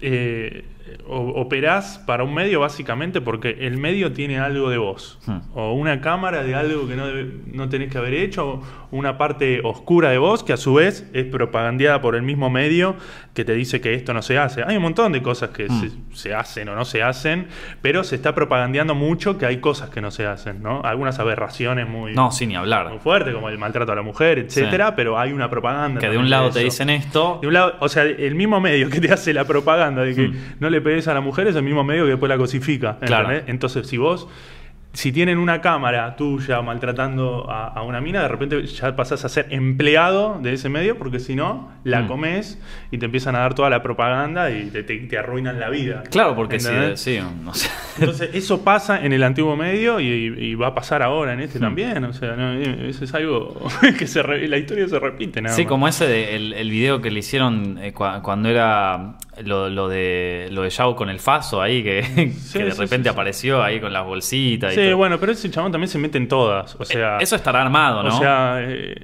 [0.00, 0.66] eh,
[1.06, 5.18] operás para un medio básicamente porque el medio tiene algo de vos.
[5.26, 5.38] Hmm.
[5.54, 9.16] O una cámara de algo que no, debe- no tenés que haber hecho, o una
[9.18, 12.94] parte oscura de vos que a su vez es propagandeada por el mismo medio
[13.34, 14.62] que te dice que esto no se hace.
[14.66, 15.80] Hay un montón de cosas que Hmm.
[15.80, 15.90] se,
[16.28, 17.46] se hacen o no se hacen,
[17.80, 20.82] pero se está propagandeando mucho que hay cosas que no se hacen, ¿no?
[20.82, 22.88] Algunas aberraciones muy, No, sin ni hablar.
[22.90, 26.00] muy fuertes, como el maltrato a la mujer, etcétera, pero hay una propaganda.
[26.00, 27.38] Que de un lado te dicen esto.
[27.40, 30.28] De un lado, o sea, el mismo medio que te hace la propaganda de que
[30.28, 30.34] Hmm.
[30.60, 32.98] no le pegues a la mujer es el mismo medio que después la cosifica.
[33.46, 34.28] Entonces, si vos,
[34.94, 39.30] si tienen una cámara tuya maltratando a, a una mina, de repente ya pasás a
[39.30, 42.08] ser empleado de ese medio, porque si no, la Mm.
[42.08, 45.70] comes y te empiezan a dar toda la propaganda y te, te- te arruinan la
[45.70, 46.02] vida.
[46.10, 46.68] Claro, porque sí,
[47.42, 47.70] no sé.
[47.98, 51.58] Entonces, eso pasa en el antiguo medio y, y va a pasar ahora en este
[51.58, 51.62] Hmm.
[51.62, 52.04] también.
[52.04, 53.66] O sea, no, eso es algo
[53.98, 55.40] que se re- la historia se repite.
[55.40, 55.68] Nada Sí, más.
[55.70, 59.14] como ese de, el, el video que le hicieron eh, cua- cuando era
[59.44, 62.02] lo, lo de lo de Yao con el Faso ahí, que,
[62.38, 64.72] Sí, que de sí, repente sí, apareció ahí con las bolsitas.
[64.72, 64.96] y Sí, todo.
[64.98, 66.76] bueno, pero ese chabón también se mete en todas.
[66.78, 68.16] O sea, Eso estará armado, ¿no?
[68.16, 68.94] O sea, eh,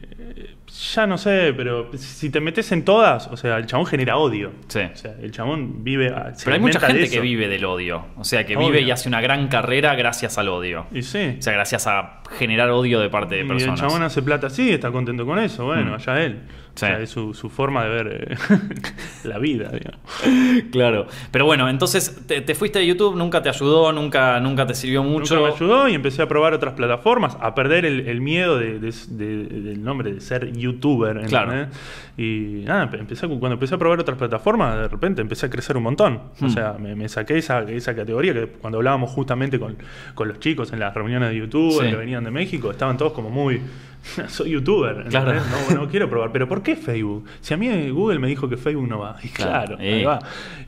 [0.95, 4.53] ya no sé, pero si te metes en todas, o sea, el chabón genera odio.
[4.69, 4.81] Sí.
[4.93, 6.09] O sea, el chabón vive.
[6.09, 8.07] a- se Pero hay mucha gente que vive del odio.
[8.17, 8.69] O sea, que Obvio.
[8.69, 10.87] vive y hace una gran carrera gracias al odio.
[10.93, 11.37] Y sí.
[11.38, 13.81] O sea, gracias a generar odio de parte de Y el personas.
[13.81, 15.64] chabón hace plata así, está contento con eso.
[15.64, 15.95] Bueno, Mm.
[15.95, 16.38] allá él.
[16.75, 16.85] Sí.
[16.85, 18.37] O sea, es su, su forma de ver eh,
[19.25, 20.01] la vida, digamos.
[20.71, 21.07] Claro.
[21.33, 25.03] Pero bueno, entonces te, te fuiste de YouTube, nunca te ayudó, nunca, nunca te sirvió
[25.03, 25.35] mucho.
[25.35, 28.79] Nunca me ayudó y empecé a probar otras plataformas, a perder el, el miedo de-
[28.79, 31.21] de- de- del nombre de ser youtuber.
[31.27, 31.67] Claro.
[32.17, 35.85] Y nada, empecé, cuando empecé a probar otras plataformas, de repente empecé a crecer un
[35.85, 36.21] montón.
[36.41, 36.51] O Hmm.
[36.51, 39.77] sea, me, me saqué esa, esa categoría que cuando hablábamos justamente con,
[40.15, 41.91] con los chicos en las reuniones de YouTube Sí.
[41.91, 43.61] que venían de México, estaban todos como muy...
[44.29, 45.13] soy youtuber.
[45.13, 46.33] No, no quiero probar.
[46.33, 47.25] Pero ¿por qué Facebook?
[47.41, 49.17] Si a mí Google me dijo que Facebook no va.
[49.23, 50.07] Y Claro, claro, ahí eh.
[50.07, 50.19] va.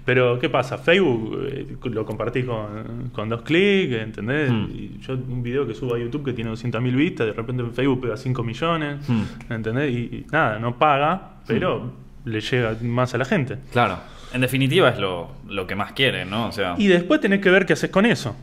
[0.04, 0.78] Pero ¿qué pasa?
[0.78, 4.50] Facebook eh, lo compartís con, con dos clics, ¿entendés?
[4.50, 4.68] Hmm.
[4.72, 7.72] Y yo un video que subo a YouTube que tiene 200.000 vistas, de repente en
[7.72, 9.52] Facebook pega 5 millones, Hmm.
[9.52, 9.92] ¿entendés?
[9.92, 11.92] Y, y nada, no paga, pero
[12.24, 13.58] le llega más a la gente.
[13.72, 13.98] Claro.
[14.32, 16.46] En definitiva es lo, lo que más quieren, ¿no?
[16.48, 16.74] O sea.
[16.78, 18.36] Y después tenés que ver qué haces con eso.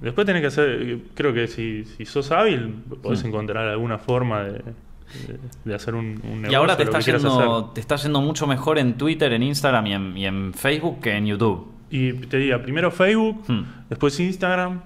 [0.00, 4.52] Después tenés que hacer, creo que si, si sos hábil, podés encontrar alguna forma de,
[4.52, 6.50] de- de hacer un, un negocio.
[6.52, 9.92] Y ahora te está, yendo, te está yendo mucho mejor en Twitter, en Instagram y
[9.94, 11.72] en, y en Facebook que en YouTube.
[11.90, 13.62] Y te diría, primero Facebook, Hmm.
[13.88, 14.82] después Instagram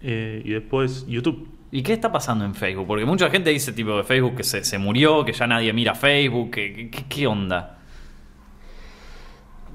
[0.00, 1.48] eh, y después YouTube.
[1.70, 2.86] ¿Y qué está pasando en Facebook?
[2.86, 5.94] Porque mucha gente dice tipo de Facebook que se, se murió, que ya nadie mira
[5.94, 7.78] Facebook, que, que- que- ¿qué onda?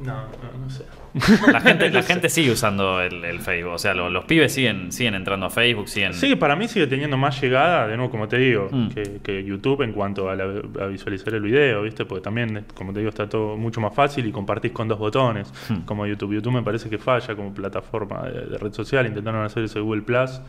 [0.01, 0.83] No, no, no sé.
[1.51, 4.91] La gente, la gente sigue usando el, el Facebook, o sea, lo- los pibes siguen,
[4.91, 6.13] siguen entrando a Facebook, siguen...
[6.13, 8.89] Sí, para mí sigue teniendo más llegada, de nuevo, como te digo, Mm.
[8.89, 12.05] que, que YouTube en cuanto a, la- a visualizar el video, ¿viste?
[12.05, 15.51] Porque también, como te digo, está todo mucho más fácil y compartís con dos botones,
[15.69, 15.81] Mm.
[15.85, 16.33] como YouTube.
[16.33, 20.01] YouTube me parece que falla como plataforma de, de red social, intentaron hacer ese Google
[20.01, 20.41] Plus,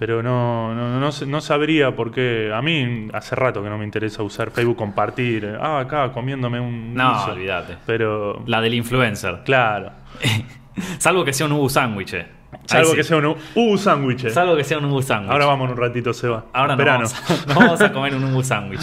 [0.00, 2.50] pero no, no, no, no sabría por qué.
[2.54, 6.58] A mí hace rato que no me interesa usar Facebook, compartir, eh, ah, acá comiéndome
[6.58, 6.94] un.
[6.94, 7.32] No, guiso.
[7.32, 7.76] olvídate.
[7.84, 9.42] Pero, La del influencer.
[9.44, 9.92] claro.
[10.98, 12.16] Salvo que sea un Ubu sándwich.
[12.66, 12.96] Salvo sí.
[12.96, 14.28] que sea un uh, sándwich.
[14.30, 15.32] Salvo que sea un Ubu sándwich.
[15.32, 16.46] Ahora vamos en un ratito, Seba.
[16.52, 18.80] Ahora no vamos, a, no vamos a comer un Ubu sándwich.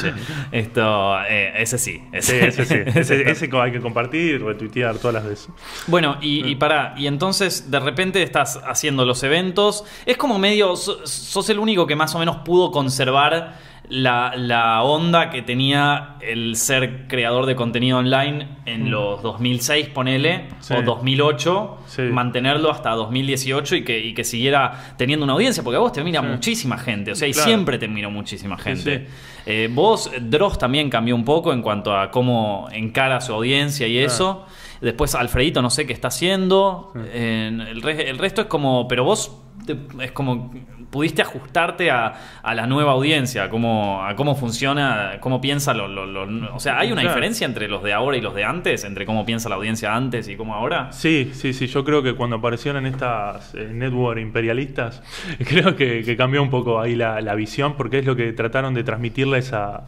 [0.52, 2.02] Esto, eh, ese sí.
[2.20, 2.76] Sí, ese sí.
[3.00, 5.50] Ese, ese hay que compartir y retuitear todas las veces.
[5.88, 9.84] Bueno, y, y para, y entonces de repente estás haciendo los eventos.
[10.06, 10.76] Es como medio.
[10.76, 13.56] so- Sos el único que más o menos pudo conservar
[13.90, 18.90] la, la onda que tenía el ser creador de contenido online en Mm.
[18.90, 20.74] los 2006, ponele, Sí.
[20.74, 21.78] o 2008.
[21.88, 22.02] Sí.
[22.02, 26.04] Mantenerlo hasta 2018 y que, y que siguiera teniendo una audiencia, porque a vos te
[26.04, 26.28] mira Sí.
[26.28, 27.12] muchísima gente.
[27.12, 29.08] O sea, y siempre te miró muchísima gente.
[29.46, 33.98] Eh, vos, Dross también cambió un poco en cuanto a cómo encara su audiencia y
[34.00, 34.46] eso.
[34.82, 36.92] Después Alfredito no sé qué está haciendo.
[36.94, 37.00] Sí.
[37.06, 40.54] Eh, el, re- el resto es como, pero vos te- es como
[40.90, 45.90] pudiste ajustarte a, a la nueva audiencia, a cómo, a cómo funciona, cómo piensa lo,
[45.90, 47.16] lo- lo- O sea, ¿hay una Claro.
[47.16, 48.86] diferencia entre los de ahora y los de antes?
[48.86, 50.94] ¿Entre cómo piensa la audiencia antes y cómo ahora?
[50.94, 51.68] Sí, sí, sí.
[51.68, 55.04] Yo creo que cuando aparecieron estas eh, network imperialistas,
[55.46, 58.74] creo que, que cambió un poco ahí la, la visión, porque es lo que trataron
[58.74, 59.84] de transmitirles a,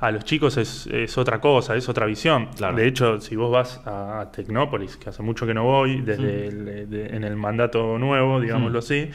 [0.00, 2.48] a los chicos, es, es otra cosa, es otra visión.
[2.56, 2.76] Claro.
[2.76, 6.88] De hecho, si vos vas a Tecnópolis, que hace mucho que no voy, desde el-
[6.90, 9.10] de- en el mandato nuevo, digámoslo así,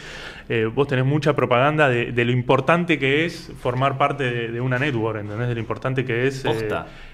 [0.48, 4.62] eh, vos tenés mucha propaganda de, de lo importante que es formar parte de, de
[4.62, 5.48] una network, ¿entendés?
[5.48, 6.46] De lo importante que es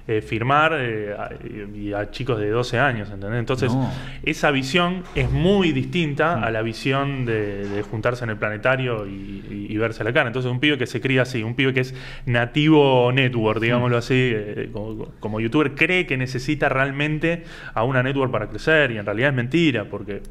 [0.07, 1.29] eh, firmar eh, a,
[1.75, 3.39] y a chicos de 12 años, ¿entendés?
[3.39, 3.89] Entonces, No.
[4.23, 9.11] esa visión es muy distinta a la visión de, de juntarse en el planetario y,
[9.49, 10.27] y- y verse la cara.
[10.27, 11.93] Entonces, un pibe que se cría así, un pibe que es
[12.25, 18.31] nativo network, digámoslo así, eh, como, como youtuber, cree que necesita realmente a una network
[18.31, 20.21] para crecer y en realidad es mentira, porque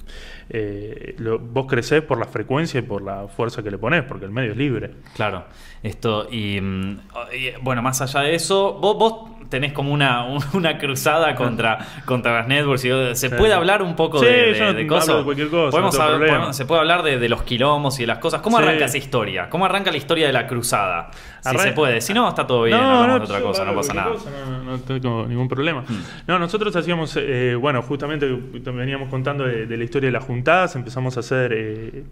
[0.50, 4.24] eh, lo- vos crecés por la frecuencia y por la fuerza que le pones, porque
[4.24, 4.90] el medio es libre.
[5.14, 5.44] Claro,
[5.82, 6.98] esto y, mm,
[7.32, 11.78] y, bueno, más allá de eso, vos, vos tenés como una, un- una cruzada contra,
[12.04, 12.84] contra las networks.
[12.84, 15.18] y, ¿Se puede hablar un poco Sí, de, cosas?
[15.18, 18.02] de cualquier cosa, Podemos no hablar- podemos- se puede hablar de, de los quilombos y
[18.02, 18.40] de las cosas.
[18.42, 18.64] ¿Cómo Sí.
[18.64, 19.48] arranca esa historia?
[19.48, 21.10] ¿Cómo arranca la historia de la cruzada?
[21.40, 22.00] Si Arran- se puede.
[22.02, 24.10] Si no, está todo bien, hablamos de otra yo cosa, no pasa nada.
[24.12, 25.80] cosa, no, no tengo ningún problema.
[25.88, 26.02] Mm.
[26.26, 31.18] No, nosotros hacíamos, eh, bueno, justamente veníamos contando de, la historia de las juntadas, empezamos
[31.18, 32.04] a hacer, eh,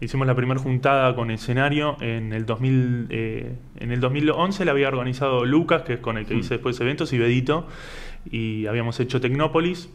[0.00, 4.88] hicimos la primera juntada con escenario en el 2000, eh, en el 2011 la había
[4.88, 7.68] organizado Lucas, que es con el que hice después eventos, y Bedito,
[8.28, 9.88] y habíamos hecho Tecnópolis.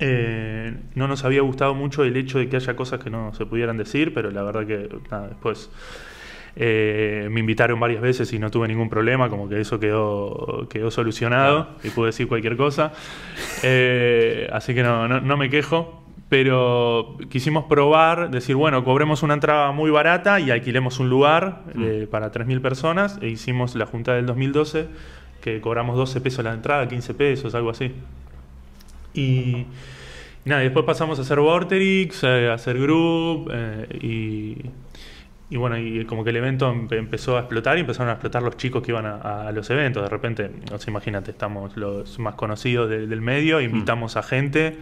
[0.00, 3.46] Eh, no nos había gustado mucho el hecho de que haya cosas que no se
[3.46, 5.70] pudieran decir, pero la verdad que nada, después
[6.56, 10.90] eh, me invitaron varias veces y no tuve ningún problema, como que eso quedó, quedó
[10.90, 12.92] solucionado y pude decir cualquier cosa.
[13.62, 16.05] Eh, así que no, no, no me quejo.
[16.28, 22.08] Pero quisimos probar, decir, bueno, cobremos una entrada muy barata y alquilemos un lugar eh,
[22.10, 23.18] para 3.000 personas.
[23.22, 24.88] E hicimos la junta del 2012,
[25.40, 27.92] que cobramos 12 pesos la entrada, 15 pesos, algo así.
[29.14, 29.66] Y, y
[30.46, 34.56] nada, después pasamos a hacer Vorterix, eh, a hacer Group, eh, y,
[35.48, 38.42] y bueno, y como que el evento empe- empezó a explotar y empezaron a explotar
[38.42, 40.02] los chicos que iban a, a los eventos.
[40.02, 44.76] De repente, no sé, imagínate, estamos los más conocidos de- del medio, invitamos a gente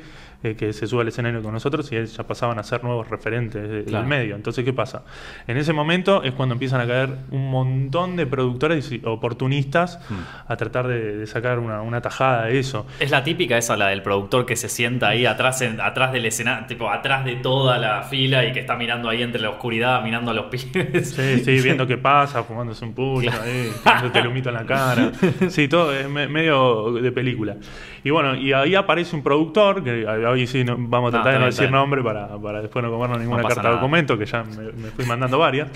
[0.45, 3.63] eh, que se sube al escenario con nosotros y ya pasaban a ser nuevos referentes
[3.69, 4.01] de- Claro.
[4.01, 4.37] del medio.
[4.37, 5.03] Entonces, ¿qué pasa?
[5.47, 10.53] En ese momento es cuando empiezan a caer un montón de productores y oportunistas Mm.
[10.53, 12.87] a tratar de, de sacar una, una tajada de eso.
[13.01, 16.27] Es la típica esa, la del productor que se sienta ahí atrás, en- atrás del
[16.27, 20.03] escenario, tipo atrás de toda la fila y que está mirando ahí entre la oscuridad,
[20.03, 21.11] mirando a los pibes.
[21.11, 25.11] Sí, sí, viendo qué pasa, fumándose un pucho ahí, poniéndote el humito en la cara.
[25.49, 27.57] Sí, todo es me- medio de película.
[28.03, 31.25] Y bueno, y ahí aparece un productor, que ahí sí no- vamos a No, tratar
[31.25, 31.73] de está no decir bien.
[31.73, 34.89] nombre para, para después no comernos ninguna pasa carta de documento, que ya me, me
[34.91, 35.69] fui mandando varias.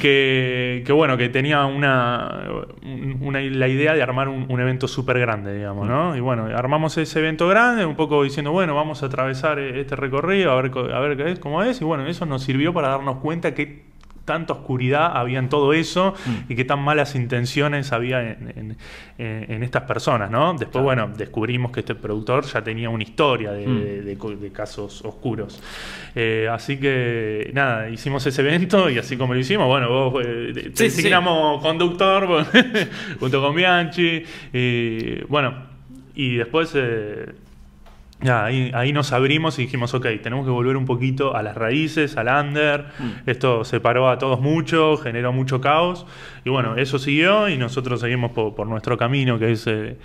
[0.00, 2.44] Que, que bueno, que tenía una,
[2.82, 6.16] un- una- la idea de armar un, un evento súper grande, digamos, ¿no?
[6.16, 10.52] Y bueno, armamos ese evento grande, un poco diciendo, bueno, vamos a atravesar este recorrido,
[10.52, 13.18] a ver, a ver qué es, cómo es, y bueno, eso nos sirvió para darnos
[13.18, 13.84] cuenta que
[14.26, 16.52] tanta oscuridad había en todo eso Mm.
[16.52, 18.76] y qué tan malas intenciones había en, en-
[19.16, 20.50] en- en estas personas, ¿no?
[20.52, 20.84] Después, Claro.
[20.84, 23.80] bueno, descubrimos que este productor ya tenía una historia de, Mm.
[23.80, 25.62] de- de co- de casos oscuros.
[26.14, 30.70] Eh, así que, nada, hicimos ese evento y así como lo hicimos, bueno, vos eh,
[30.74, 31.10] Sí, sí.
[31.62, 32.26] conductor
[33.20, 35.54] junto con Bianchi y, bueno,
[36.14, 36.72] y después...
[36.74, 37.26] eh,
[38.22, 42.16] ahí, ahí nos abrimos y dijimos, ok, tenemos que volver un poquito a las raíces,
[42.16, 42.86] al under.
[42.98, 43.28] Mm.
[43.28, 46.06] Esto separó a todos mucho, generó mucho caos.
[46.44, 49.96] Y bueno, eso siguió y nosotros seguimos por, por nuestro camino, que es eh,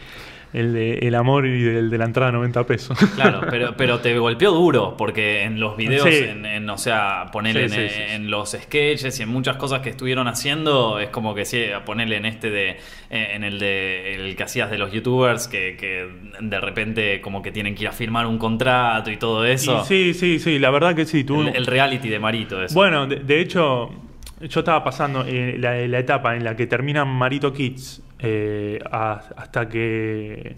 [0.54, 2.98] el de el amor y el de la entrada a 90 pesos.
[3.16, 6.24] Claro, pero, pero te golpeó duro, porque en los videos, Sí.
[6.28, 9.90] en, en, o sea, ponerle Sí, en, sí, los sketches y en muchas cosas que
[9.90, 12.78] estuvieron haciendo, es como que sí, ponerle en este de,
[13.10, 16.08] en el de el que hacías de los youtubers, que, que
[16.40, 19.82] de repente como que tienen que ir a firmar un contrato y todo eso.
[19.84, 21.24] Y sí, sí, sí, la verdad que sí.
[21.24, 22.74] Tú, el, el reality de Marito, eso.
[22.74, 23.90] Bueno, de, de hecho,
[24.42, 29.21] yo estaba pasando eh, la, la etapa en la que terminan Marito Kids eh, a-
[29.38, 30.55] hasta que.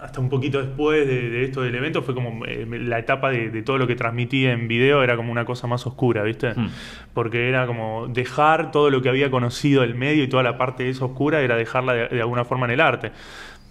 [0.00, 3.50] Hasta un poquito después de, de esto del evento fue como eh, la etapa de,
[3.50, 6.54] de todo lo que transmitía en video era como una cosa más oscura, ¿viste?
[6.54, 6.70] Hmm.
[7.14, 10.82] Porque era como dejar todo lo que había conocido el medio y toda la parte
[10.82, 13.12] de esa oscura era dejarla de, de alguna forma en el arte.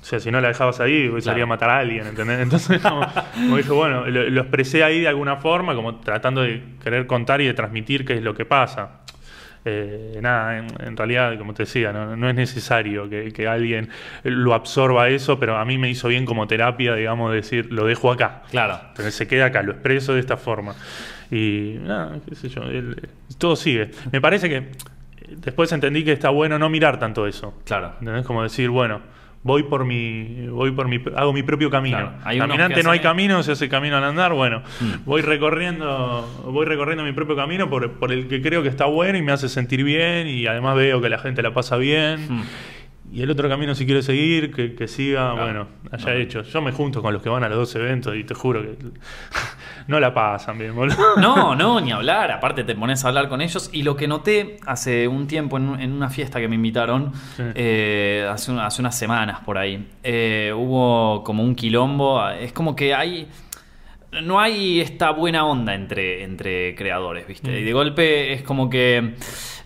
[0.01, 2.39] O sea, si no la dejabas ahí, pues, salía a matar a alguien, ¿entendés?
[2.39, 3.01] Entonces, como,
[3.33, 7.41] como dije, bueno, lo, lo expresé ahí de alguna forma, como tratando de querer contar
[7.41, 9.00] y de transmitir qué es lo que pasa.
[9.63, 13.89] Eh, nada, en, en realidad, como te decía, no, no es necesario que, que alguien
[14.23, 18.11] lo absorba eso, pero a mí me hizo bien como terapia, digamos, decir, lo dejo
[18.11, 18.41] acá.
[18.49, 18.79] Claro.
[18.89, 20.73] Entonces se queda acá, lo expreso de esta forma.
[21.29, 23.91] Y nada, qué sé yo, el- todo sigue.
[24.11, 24.69] Me parece que
[25.29, 27.53] después entendí que está bueno no mirar tanto eso.
[27.63, 27.93] Claro.
[27.99, 28.25] ¿Entendés?
[28.25, 29.01] Como decir, bueno,
[29.43, 31.97] voy por mi, voy por mi, hago mi propio camino.
[31.97, 34.33] Claro, hay unos Caminante no hay camino, se hace camino al andar.
[34.33, 35.05] Bueno, Mm.
[35.05, 39.17] voy recorriendo, voy recorriendo mi propio camino por, por el que creo que está bueno
[39.17, 42.27] y me hace sentir bien y además veo que la gente la pasa bien.
[42.29, 42.41] Mm.
[43.11, 46.11] Y el otro camino, si quiere seguir, que, que siga, bueno, haya No.
[46.13, 46.41] hecho.
[46.43, 48.77] Yo me junto con los que van a los dos eventos y te juro que
[49.87, 50.95] no la pasan bien, boludo.
[51.17, 52.31] No, no, ni hablar.
[52.31, 53.69] Aparte te pones a hablar con ellos.
[53.73, 57.11] Y lo que noté hace un tiempo en, un- en una fiesta que me invitaron,
[57.35, 57.43] Sí.
[57.55, 62.25] eh, hace unas semanas por ahí, eh, hubo como un quilombo.
[62.29, 63.27] Es como que hay...
[64.23, 67.49] No hay esta buena onda entre, entre creadores, ¿viste?
[67.49, 67.55] Mm.
[67.59, 69.13] Y de golpe es como que...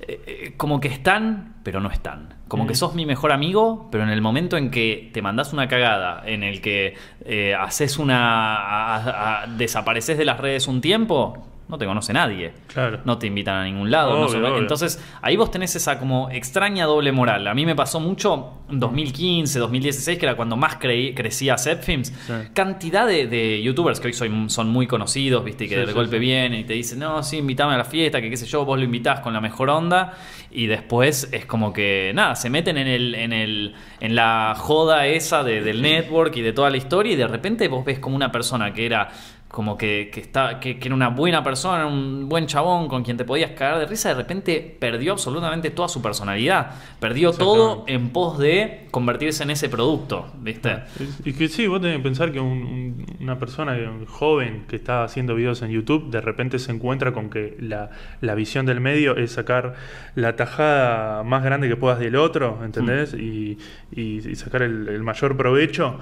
[0.07, 2.35] eh, como que están, pero no están.
[2.47, 2.67] Como Mm.
[2.67, 6.21] que sos mi mejor amigo, pero en el momento en que te mandás una cagada,
[6.27, 6.93] en el que
[7.25, 8.55] eh, haces una.
[8.55, 12.53] a- a- desapareces de las redes un tiempo, no te conoce nadie.
[12.67, 12.99] Claro.
[13.05, 14.11] No te invitan a ningún lado.
[14.11, 14.57] no Obvio, son- obvio.
[14.59, 17.47] Entonces, ahí vos tenés esa como extraña doble moral.
[17.47, 22.07] A mí me pasó mucho en 2015, 2016, que era cuando más creí, crecía Zepfilms.
[22.27, 22.33] Sí.
[22.53, 25.93] Cantidad de, de youtubers que hoy soy- son muy conocidos, viste, que Sí, de sí,
[25.93, 28.63] golpe vienen y te dicen, no, sí, invítame a la fiesta, que qué sé yo,
[28.65, 30.13] vos lo invitás con la mejor onda.
[30.51, 35.05] Y después es como que, nada, se meten en el, en el, en la joda
[35.07, 38.15] esa de- del network y de toda la historia, y de repente vos ves como
[38.15, 39.09] una persona que era
[39.55, 43.15] como que, que, está, que, que era una buena persona, un buen chabón con quien
[43.15, 46.71] te podías cagar de risa, de repente perdió absolutamente toda su personalidad.
[46.99, 50.81] Perdió todo en pos de convertirse en ese producto, ¿viste?
[51.23, 54.75] Y que sí, vos tenés que pensar que un- un- una persona un joven que
[54.75, 58.81] está haciendo videos en YouTube de repente se encuentra con que la, la visión del
[58.81, 59.75] medio es sacar
[60.15, 63.13] la tajada más grande que puedas del otro, ¿entendés?
[63.13, 63.19] Mm.
[63.21, 63.57] Y,
[63.93, 65.97] y- y sacar el, el mayor provecho.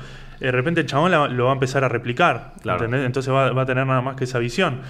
[0.47, 2.83] De repente el chabón la- lo va a empezar a replicar, Claro.
[2.83, 3.05] ¿entendés?
[3.05, 4.81] Entonces va, va a tener nada más que esa visión.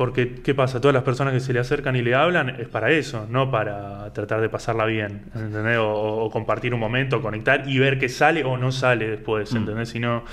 [0.00, 0.80] Porque, ¿qué pasa?
[0.80, 4.10] Todas las personas que se le acercan y le hablan es para eso, no para
[4.14, 5.76] tratar de pasarla bien, ¿entendés?
[5.76, 5.90] O,
[6.24, 9.56] o compartir un momento, conectar y ver qué sale o no sale después, Mm.
[9.58, 9.90] ¿entendés?
[9.90, 10.24] Sino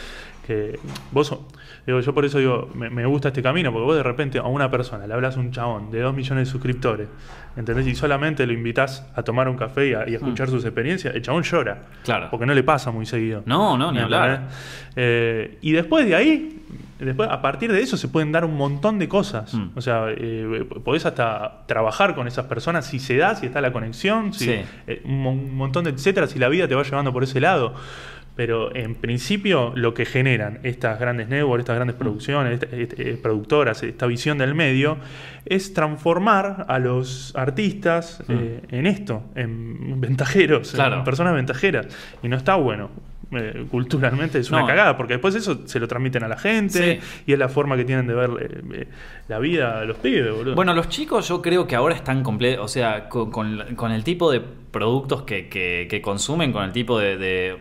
[0.47, 0.79] que
[1.11, 1.37] vos,
[1.85, 4.43] digo, yo por eso digo, me, me gusta este camino, porque vos de repente a
[4.43, 7.09] una persona le hablas a un chabón de 2 millones de suscriptores,
[7.57, 7.87] ¿entendés?
[7.87, 11.13] Y solamente lo invitas a tomar un café y a, y a escuchar sus experiencias,
[11.13, 11.81] el chabón llora.
[12.05, 12.29] Claro.
[12.31, 13.43] Porque no le pasa muy seguido.
[13.45, 14.47] No, no, ni hablar.
[14.95, 16.63] Eh, y después de ahí,
[16.99, 19.53] después, a partir de eso se pueden dar un montón de cosas.
[19.53, 19.69] Mm.
[19.75, 23.71] O sea, eh, podés hasta trabajar con esas personas si se da, si está la
[23.71, 24.51] conexión, si, Sí.
[24.87, 27.39] eh, un, mon- un montón de etcétera, si la vida te va llevando por ese
[27.39, 27.73] lado.
[28.35, 31.77] Pero en principio lo que generan estas grandes networks, estas Mm.
[31.77, 34.97] grandes producciones, esta- este, eh, productoras, esta visión del medio,
[35.45, 40.75] es transformar a los artistas eh, en esto, en ventajeros, Mm.
[40.75, 40.95] Claro.
[40.97, 41.87] en personas ventajeras.
[42.21, 42.91] Y no está bueno.
[43.31, 44.67] Eh, culturalmente es una No.
[44.67, 47.21] cagada, porque después eso se lo transmiten a la gente Sí.
[47.25, 48.87] y es la forma que tienen de ver eh, eh,
[49.27, 50.55] la vida de los pibes, boludo.
[50.55, 54.05] Bueno, los chicos yo creo que ahora están completos, o sea, con, con- con el
[54.05, 54.41] tipo de
[54.77, 57.57] productos que, que- que consumen, con el tipo de, de-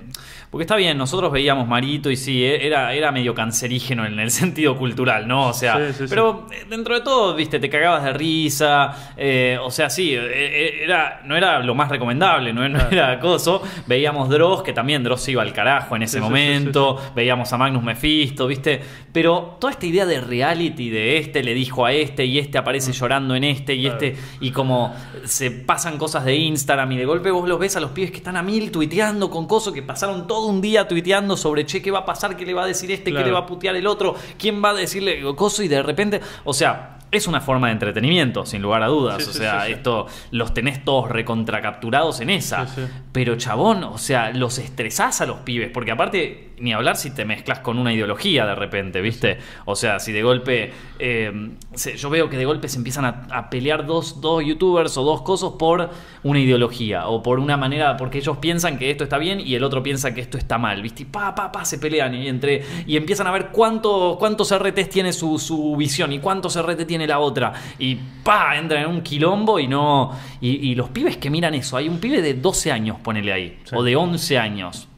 [0.51, 4.31] Porque está bien, nosotros veíamos Marito y sí, eh, era, era medio cancerígeno en el
[4.43, 5.49] sentido cultural, ¿no?
[5.49, 6.07] O sea, Sí, sí, sí.
[6.09, 11.23] pero eh, dentro de todo, viste, te cagabas de risa, eh, o sea, sí, era,
[11.25, 13.63] no era lo más recomendable, no, no era acoso.
[13.87, 17.83] Veíamos Dross, que también Dross se iba al carajo en ese momento, veíamos a Magnus
[17.83, 18.81] Mephisto, ¿viste?
[19.13, 22.93] Pero toda esta idea de reality, de este le dijo a este y este aparece
[22.93, 24.95] llorando en este y este, y como
[25.25, 28.19] se pasan cosas de Instagram y de golpe vos los ves a los pibes que
[28.19, 31.91] están a mil tuiteando con cosas que pasaron todo un día tuiteando sobre che, ¿qué
[31.91, 32.37] va a pasar?
[32.37, 33.11] ¿Qué le va a decir este?
[33.11, 33.25] Claro.
[33.25, 34.15] ¿Qué le va a putear el otro?
[34.39, 35.63] ¿Quién va a decirle coso?
[35.63, 36.93] Y de repente, o sea.
[37.09, 39.23] Es una forma de entretenimiento, sin lugar a dudas.
[39.23, 42.67] Sí, o sí, sea, sí, esto los tenés todos recontracapturados en esa.
[43.13, 47.25] Pero chabón, o sea, los estresás a los pibes, porque aparte, ni hablar si te
[47.25, 49.39] mezclas con una ideología de repente, ¿viste?
[49.67, 53.27] O sea, si de golpe, eh, se- yo veo que de golpe se empiezan a,
[53.31, 55.91] a pelear dos, dos youtubers o dos cosas por
[56.23, 59.63] una ideología, o por una manera, porque ellos piensan que esto está bien y el
[59.65, 61.03] otro piensa que esto está mal, ¿viste?
[61.03, 64.89] Y pa, pa, pa, se pelean y, entre, y empiezan a ver cuánto, cuántos RTs
[64.89, 67.53] tiene su, su visión y cuántos RT tiene la otra.
[67.79, 70.11] Y pa, entran en un quilombo y no.
[70.41, 73.59] Y, y los pibes que miran eso, hay un pibe de 12 años, ponele ahí,
[73.65, 73.75] Sí.
[73.77, 74.89] o de 11 años.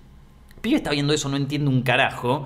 [0.59, 2.45] El pibe está viendo eso, no entiende un carajo.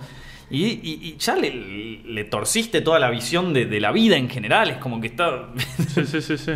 [0.50, 4.28] Y, y- y ya le, le torciste toda la visión de, de la vida en
[4.28, 4.68] general.
[4.68, 5.48] Es como que está.
[5.94, 6.52] Sí, sí, sí, sí.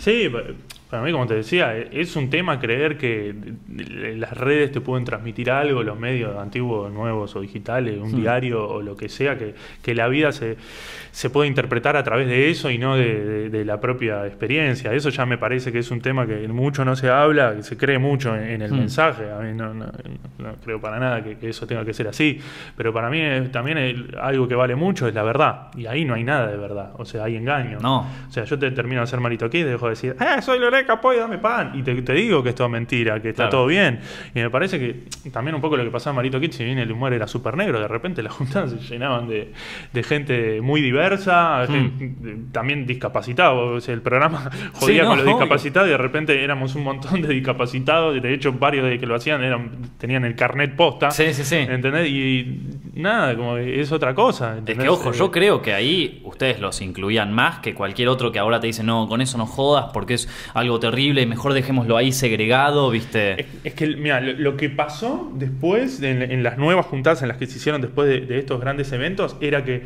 [0.00, 0.28] Sí,
[0.90, 3.32] para mí, como te decía, e- es un tema creer que
[4.16, 8.20] las redes te pueden transmitir algo, los medios antiguos, nuevos o digitales, un Hmm.
[8.20, 10.56] diario o lo que sea, que, que la vida se,
[11.12, 14.92] se puede interpretar a través de eso y no de, de- de la propia experiencia.
[14.92, 17.76] Eso ya me parece que es un tema que mucho no se habla, que se
[17.76, 18.78] cree mucho en, en el Hmm.
[18.78, 19.30] mensaje.
[19.30, 19.92] A mí no, no-
[20.38, 22.40] no creo para nada que, que eso tenga que ser así.
[22.76, 25.68] Pero para mí es- también el- algo que vale mucho es la verdad.
[25.76, 26.92] Y ahí no hay nada de verdad.
[26.98, 27.78] O sea, hay engaño.
[27.80, 28.00] No.
[28.28, 30.58] O sea, yo te termino de hacer Marito aquí y dejo de decir, ¡eh, soy
[30.80, 31.72] Loreca, pues dame pan!
[31.74, 33.50] Y te, te digo que es todo mentira, que está Claro.
[33.50, 34.00] todo bien.
[34.34, 36.78] Y me parece que también un poco lo que pasaba en Marito Kid, si bien
[36.78, 39.52] el humor era súper negro, de repente las juntadas se llenaban de,
[39.92, 41.72] de gente muy diversa, Hmm.
[41.72, 42.86] gente- también.
[42.90, 45.36] O sea, el programa jodía no, con los obvio.
[45.36, 48.16] discapacitados y de repente éramos un montón de discapacitados.
[48.16, 51.10] y De hecho, varios de que lo hacían eran, tenían el carnet posta.
[51.10, 51.56] Sí, sí, sí.
[51.56, 52.08] ¿Entendés?
[52.08, 52.60] Y
[52.94, 54.58] nada, como es otra cosa.
[54.66, 58.30] Es que, ojo, Eh, yo creo que ahí ustedes los incluían más que cualquier otro
[58.32, 61.54] que ahora te dice, no, con eso no jodas porque es algo terrible y mejor
[61.54, 63.40] dejémoslo ahí segregado, ¿viste?
[63.40, 67.28] Es, es que, mira, lo, lo que pasó después, en, en las nuevas juntadas en
[67.28, 69.82] las que se hicieron después de, de estos grandes eventos, era que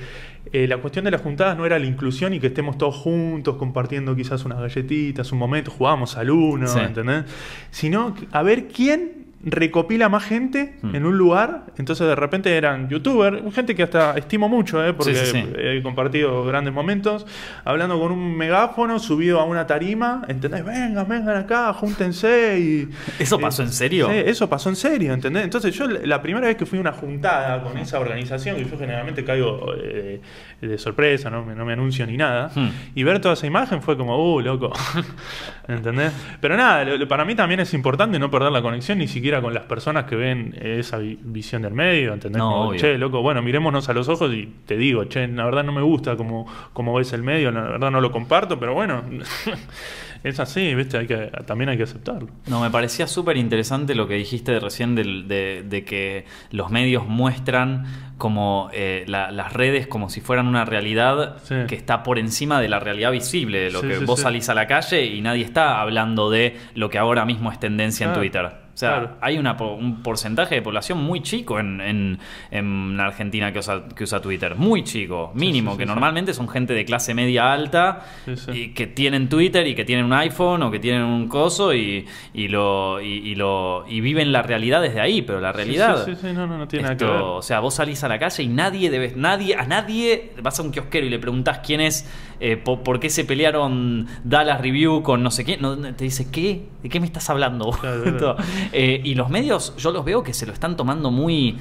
[0.53, 3.57] eh, la cuestión de las juntadas no era la inclusión y que estemos todos juntos
[3.57, 6.81] compartiendo quizás unas galletitas, un momento, jugábamos al uno, Sí.
[6.81, 7.25] ¿entendés?
[7.71, 10.95] Sino a ver quién recopila más gente Hmm.
[10.95, 14.93] en un lugar, entonces de repente eran youtubers, gente que hasta estimo mucho, ¿eh?
[14.95, 15.53] porque Sí, sí, sí.
[15.57, 17.27] he compartido grandes momentos,
[17.65, 20.65] hablando con un megáfono subido a una tarima, ¿entendés?
[20.65, 22.89] Vengan, vengan acá, júntense y...
[23.19, 24.09] ¿Eso pasó en serio?
[24.11, 25.45] Sí, eso pasó en serio, ¿entendés?
[25.45, 28.79] Entonces yo la primera vez que fui a una juntada con esa organización, que yo
[28.79, 30.21] generalmente caigo eh,
[30.61, 32.69] de sorpresa, no me, no me anuncio ni nada, Hmm.
[32.95, 34.73] y ver toda esa imagen fue como, uh, loco,
[35.69, 36.13] ¿entendés?
[36.41, 39.65] Pero nada, para mí también es importante no perder la conexión ni siquiera con las
[39.65, 42.39] personas que ven esa vi- visión del medio, ¿entendés?
[42.39, 42.81] No, Como, obvio.
[42.81, 45.83] che, loco, bueno, mirémonos a los ojos y te digo, che, la verdad no me
[45.83, 49.03] gusta como, como ves el medio, la verdad no lo comparto, pero bueno,
[50.25, 50.99] es así, ¿viste?
[50.99, 52.29] Hay que, también hay que aceptarlo.
[52.47, 57.07] No, me parecía súper interesante lo que dijiste de recién de, de que los medios
[57.07, 57.85] muestran
[58.17, 61.55] como eh, la- las redes como si fueran una realidad Sí.
[61.69, 64.49] que está por encima de la realidad visible, de lo Sí, que sí, vos salís
[64.49, 68.13] a la calle y nadie está hablando de lo que ahora mismo es tendencia en.
[68.15, 68.64] Twitter.
[68.75, 69.11] O sea, Claro.
[69.21, 72.19] hay una, un porcentaje de población muy chico en, en-
[72.51, 74.57] en Argentina que usa, que usa Twitter.
[74.57, 78.05] Muy chico, mínimo, sí, que sí, normalmente son gente de clase media alta
[78.53, 82.05] y que tienen Twitter y que tienen un iPhone o que tienen un coso y,
[82.33, 86.05] y lo, y, y lo y viven la realidad desde ahí, pero la realidad...
[86.05, 87.23] Sí, sí, sí, no, no, no tiene nada que Esto, ver.
[87.23, 90.63] O sea, vos salís a la calle y nadie debe, nadie, a nadie vas a
[90.65, 92.11] un kiosquero y le preguntás quién es,
[92.41, 96.67] eh, po- por, qué se pelearon Dallas Review con no sé no, te dice, ¿qué?
[96.83, 97.71] ¿De qué me estás hablando?
[97.71, 98.37] Claro,
[98.73, 101.57] eh, y los medios, yo los veo que se lo están tomando muy,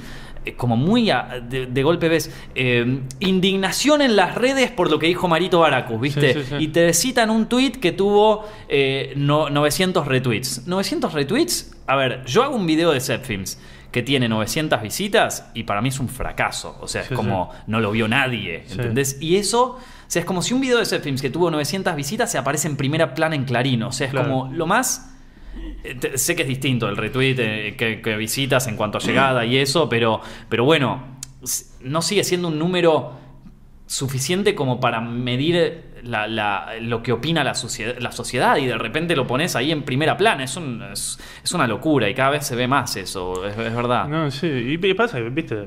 [0.45, 4.99] eh, como muy a- de, de golpe ves, eh, indignación en las redes por lo
[4.99, 6.33] que dijo Marito Baracus, ¿viste?
[6.33, 6.63] Sí, sí, sí.
[6.63, 10.67] Y te citan un tweet que tuvo eh, no- 900 retweets.
[10.67, 13.59] 900 retweets, a ver, yo hago un video de Zepfilms
[13.91, 16.77] que tiene 900 visitas y para mí es un fracaso.
[16.81, 18.63] O sea, es como no lo vio nadie.
[18.71, 19.17] ¿entendés?
[19.21, 19.77] Y eso,
[20.13, 22.77] sea, es como si un video de Zepfilms que tuvo 900 visitas se aparece en
[22.77, 23.83] primera plana en Clarín.
[23.83, 24.29] O sea, es Claro.
[24.29, 25.11] como lo más...
[25.83, 29.01] eh, te- Sé que es distinto el retweet eh, que, que visitas en cuanto a
[29.01, 31.03] llegada y eso, pero, pero bueno,
[31.81, 33.13] no sigue siendo un número
[33.85, 35.55] suficiente como para medir
[36.03, 39.71] la- la- lo que opina la sociedad, la sociedad y de repente lo pones ahí
[39.71, 40.43] en primera plana.
[40.43, 41.19] Es, un- es,
[41.53, 44.07] una locura y cada vez se ve más eso, es, verdad.
[44.07, 45.65] No, sí, y pasa, viste,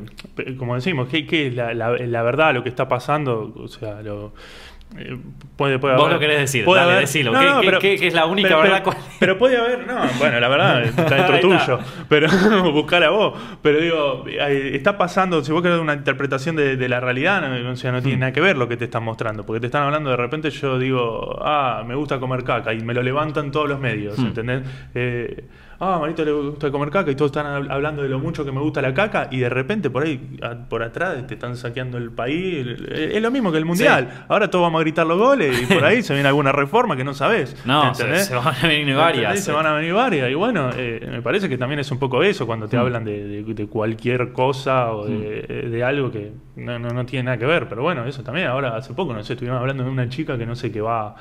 [0.59, 3.53] como decimos, ¿qué, es la- la verdad, lo que está pasando?
[3.57, 4.33] O sea, lo...
[4.99, 5.17] eh,
[5.57, 7.33] Puede, puede Vos haber- lo querés decir, puede dale, haber- decilo.
[7.33, 7.39] ¿Qué-
[7.71, 8.83] qué- qué- qué es la única pero- verdad?
[8.85, 11.41] Pero, pero puede haber, no, bueno, la verdad está dentro está.
[11.41, 11.79] tuyo,
[12.11, 12.29] pero
[12.73, 13.41] buscar a vos.
[13.63, 17.77] Pero digo, está pasando, si vos querés una interpretación de, de la realidad, no, o
[17.77, 18.03] sea, no Mm.
[18.03, 20.51] tiene nada que ver lo que te están mostrando, porque te están hablando de repente,
[20.51, 24.27] yo digo, ah, me gusta comer caca, y me lo levantan todos los medios, Mm.
[24.27, 24.63] ¿entendés?
[24.95, 25.43] Eh,
[25.81, 28.45] ah, a Marito le gusta comer caca, y todos están hab- hablando de lo mucho
[28.45, 31.57] que me gusta la caca, y de repente por ahí, a- por atrás, te están
[31.57, 32.67] saqueando el país.
[32.89, 34.25] Eh, Es lo mismo que el mundial.
[34.29, 37.05] Ahora todos vamos a gritar los goles, y por ahí se viene alguna reforma que
[37.05, 37.57] no sabes.
[37.67, 38.05] No, se,
[38.35, 39.41] van a venir varias.
[39.41, 40.31] Se van a venir varias.
[40.31, 42.81] Y bueno, eh, me parece que también es un poco eso cuando te Mm.
[42.81, 47.25] hablan de, de- de cualquier cosa o de, de algo que no, no, no tiene
[47.25, 47.69] nada que ver.
[47.69, 48.47] Pero bueno, eso también.
[48.49, 51.15] Ahora, hace poco, no sé, estuvimos hablando de una chica que no sé, que va.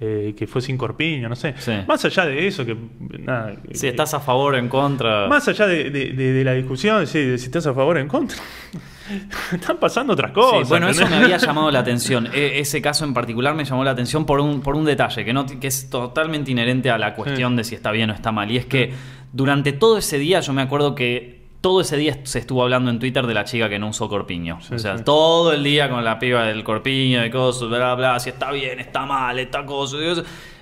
[0.00, 1.54] Eh, que fue sin corpiño, no sé.
[1.58, 1.72] Sí.
[1.86, 2.76] Más allá de eso, que.
[3.18, 5.28] Nada, Si que- estás a favor o en contra.
[5.28, 8.00] Más allá de, de- de- de la discusión, sí, de si estás a favor o
[8.00, 8.38] en contra.
[9.52, 10.60] Están pasando otras cosas.
[10.60, 12.28] Sí, bueno, eso me había llamado la atención.
[12.32, 15.32] E- ese caso en particular me llamó la atención por un, por un detalle que,
[15.32, 17.56] no, que es totalmente inherente a la cuestión Sí.
[17.56, 18.50] de si está bien o está mal.
[18.52, 18.92] Y es que
[19.32, 22.98] durante todo ese día, yo me acuerdo que todo ese día se estuvo hablando en
[22.98, 24.60] Twitter de la chica que no usó corpiño.
[24.62, 25.04] Sí, o sea, sí.
[25.04, 28.80] todo el día con la piba del corpiño, de cosas, bla, bla, si está bien,
[28.80, 29.96] está mal, está cosa.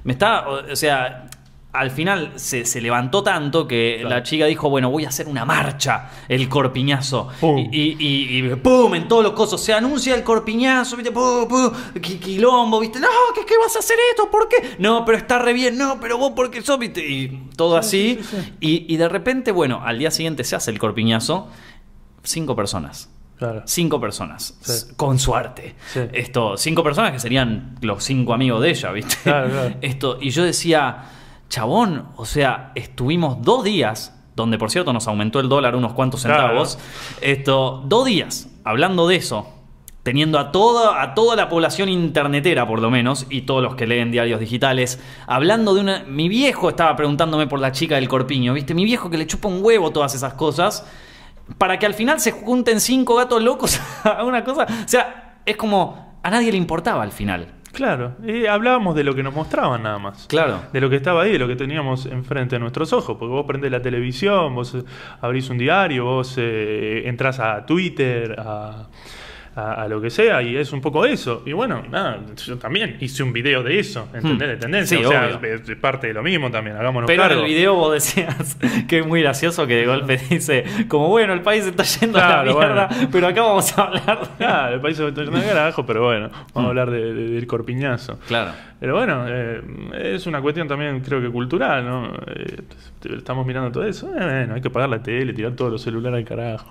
[0.03, 1.28] Me está, o sea,
[1.79, 4.16] al final se, se levantó tanto que Claro.
[4.16, 7.29] la chica dijo, bueno, voy a hacer una marcha, el corpiñazo.
[7.41, 7.59] Pum.
[7.59, 8.95] Y, y, y- y ¡pum!
[8.95, 9.61] En todos los cosos.
[9.62, 11.12] Se anuncia el corpiñazo, ¿viste?
[11.12, 11.49] ¡Pum!
[11.49, 11.70] ¡pum!
[11.95, 13.01] qui- Quilombo, ¿viste?
[13.01, 14.31] No, ¿qué, ¿qué vas a hacer esto?
[14.31, 14.76] ¿Por qué?
[14.79, 15.76] No, pero está re bien.
[15.79, 16.79] No, pero vos, ¿por qué sos?
[16.79, 17.01] ¿viste?
[17.07, 18.18] Y todo así.
[18.20, 18.53] sí, sí.
[18.61, 21.49] Y, y de repente, bueno, al día siguiente se hace el corpiñazo.
[22.22, 23.11] Cinco personas.
[23.39, 23.62] Claro.
[23.66, 24.59] Cinco personas.
[24.61, 24.95] Sí.
[24.97, 25.76] Con suerte.
[25.93, 26.01] Sí.
[26.12, 29.16] Esto, cinco personas que serían los cinco amigos de ella, ¿viste?
[29.22, 29.74] Claro, claro.
[29.81, 31.05] Esto, y yo decía,
[31.49, 36.22] chabón, o sea, estuvimos dos días, donde por cierto nos aumentó el dólar unos cuantos
[36.24, 36.42] Claro.
[36.42, 36.78] centavos.
[37.20, 39.49] Esto, dos días hablando de eso.
[40.05, 43.86] Teniendo a toda, a toda la población internetera, por lo menos, y todos los que
[43.86, 46.05] leen diarios digitales, hablando de una.
[46.05, 48.72] Mi viejo estaba preguntándome por la chica del corpiño, ¿viste?
[48.72, 50.86] Mi viejo que le chupa un huevo todas esas cosas,
[51.59, 54.66] para que al final se junten cinco gatos locos a una cosa.
[54.84, 56.16] O sea, es como.
[56.22, 57.55] A nadie le importaba al final.
[57.79, 60.26] Claro, y hablábamos de lo que nos mostraban nada más.
[60.26, 60.62] Claro.
[60.72, 63.16] De lo que estaba ahí, de lo que teníamos enfrente de nuestros ojos.
[63.16, 64.83] Porque vos prendés la televisión, vos eh,
[65.20, 68.89] abrís un diario, vos eh, entras a Twitter, a,
[69.59, 71.42] a- a lo que sea, y es un poco eso.
[71.46, 74.48] Y bueno, nada, yo también hice un video de eso, ¿entendés?
[74.48, 74.50] Hmm.
[74.52, 74.98] De tendencia.
[74.98, 75.54] Sí, o sea, obvio.
[75.54, 77.40] es, parte de lo mismo también, hagámonos Pero cargo.
[77.40, 78.56] en el video vos decías
[78.88, 82.20] que es muy gracioso que de golpe dice, como bueno, el país está yendo a
[82.20, 83.09] la Claro, mierda, bueno.
[83.12, 84.20] pero acá vamos a hablar.
[84.20, 84.36] de-".
[84.38, 86.59] Claro, el país se va a tener carajo, pero bueno, vamos Hmm.
[86.64, 88.18] a hablar de- de- del corpiñazo.
[88.26, 88.52] Claro.
[88.80, 89.61] Pero bueno, eh,
[90.14, 92.12] es una cuestión también creo que cultural, ¿no?
[92.28, 92.61] Eh,
[93.16, 94.06] estamos mirando todo eso.
[94.16, 96.70] Eh, bueno, hay que pagar la tele, tirar todos los celulares al carajo.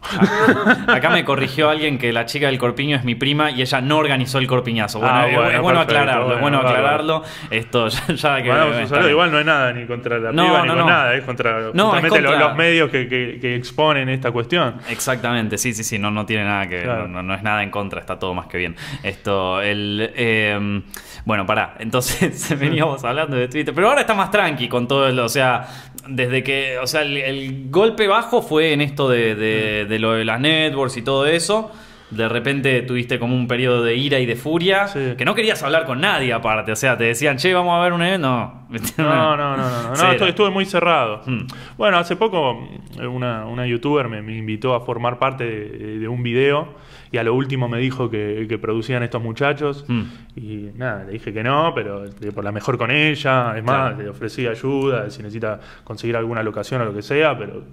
[0.88, 3.98] Acá me corrigió alguien que la chica del corpiño es mi prima y ella no
[3.98, 5.00] organizó el corpiñazo.
[5.00, 6.96] Bueno, Ah, es, bueno, es bueno perfecto, aclararlo, es bueno, bueno bárbaro.
[7.16, 7.24] aclararlo.
[7.50, 8.50] Esto ya, ya que...
[8.52, 8.98] Saludo.
[9.00, 9.10] bien.
[9.10, 10.90] Igual no es nada ni contra la No, piba ni no, con no.
[10.90, 14.32] nada, es contra No, es justamente lo- contra- los medios que, que- que exponen esta
[14.32, 14.76] cuestión.
[14.90, 17.08] Exactamente, sí, sí, sí, no, no tiene nada que Claro.
[17.08, 18.76] no, es nada en contra, está todo más que bien.
[19.02, 20.82] Esto, el eh,
[21.26, 25.18] bueno, pará, entonces veníamos hablando de Twitter, pero ahora está más tranqui con todo el,
[25.20, 25.66] o sea,
[26.08, 30.14] desde que, o sea, el, el golpe bajo fue en esto de, de- de lo
[30.14, 31.72] de las networks y todo eso.
[32.10, 35.16] De repente tuviste como un periodo de ira y de furia, Sí.
[35.18, 37.92] que no querías hablar con nadie aparte, o sea, te decían, che, vamos a ver
[37.94, 38.68] un evento, no.
[38.98, 41.22] No, no, no, no, no, estuve, muy cerrado.
[41.26, 41.48] Hmm.
[41.78, 42.66] Bueno, hace poco
[43.00, 46.76] eh, una, una youtuber me, me invitó a formar parte de, de un video
[47.12, 50.04] y a lo último me dijo que, que producían estos muchachos Hmm.
[50.36, 53.90] y nada, le dije que no, pero eh, por la mejor con ella, es más,
[53.94, 53.98] Claro.
[54.04, 57.64] le ofrecí ayuda si necesita conseguir alguna locación o lo que sea, pero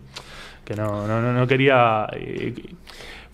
[0.64, 2.06] que no, no, no, no quería...
[2.12, 2.52] eh,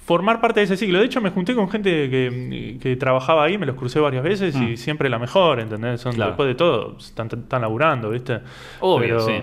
[0.05, 0.99] Formar parte de ese ciclo.
[0.99, 4.57] De hecho, me junté con gente que, que trabajaba ahí, me los crucé varias veces
[4.57, 6.01] y siempre la mejor, ¿entendés?
[6.01, 6.33] Son, Claro.
[6.33, 8.41] Después de todo, están, están laburando, ¿viste?
[8.81, 9.35] Obvio, pero, sí.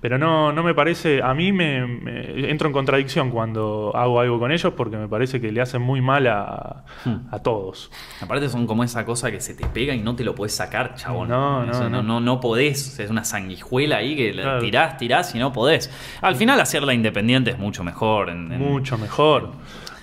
[0.00, 4.38] Pero no, no me parece, a mí me, me- entro en contradicción cuando hago algo
[4.38, 7.26] con ellos porque me parece que le hacen muy mal a, Hmm.
[7.32, 7.90] a todos.
[8.20, 10.94] Aparte son como esa cosa que se te pega y no te lo puedes sacar,
[10.94, 11.28] chabón.
[11.28, 12.02] No, no, Eso no, no.
[12.02, 12.86] no, no podés.
[12.88, 14.60] O sea, Es una sanguijuela ahí que la Claro.
[14.60, 15.90] tirás, tirás y no podés.
[16.22, 18.28] Al final hacerla independiente es mucho mejor.
[18.30, 19.50] En, en- Mucho mejor,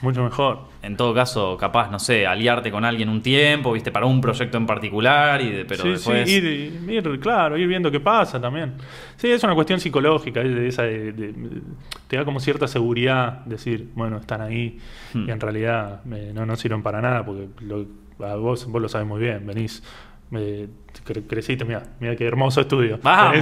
[0.01, 0.59] mucho mejor.
[0.81, 4.57] en todo caso, capaz, no sé, aliarte con alguien un tiempo, viste, para un proyecto
[4.57, 6.29] en particular, y de- pero sí, después...
[6.29, 8.73] sí, ir, ir, claro, ir viendo qué pasa también.
[9.17, 11.61] Sí, es una cuestión psicológica, es de esa de- de- de-
[12.07, 14.79] te da como cierta seguridad decir, bueno, están ahí
[15.13, 15.27] Hmm.
[15.27, 17.85] y en realidad eh, no, no sirven para nada porque lo-
[18.25, 19.81] a vos, vos lo sabes muy bien, venís,
[20.33, 20.67] eh,
[21.05, 22.99] cre- creciste, mira, mira qué hermoso estudio.
[23.03, 23.37] Vamos,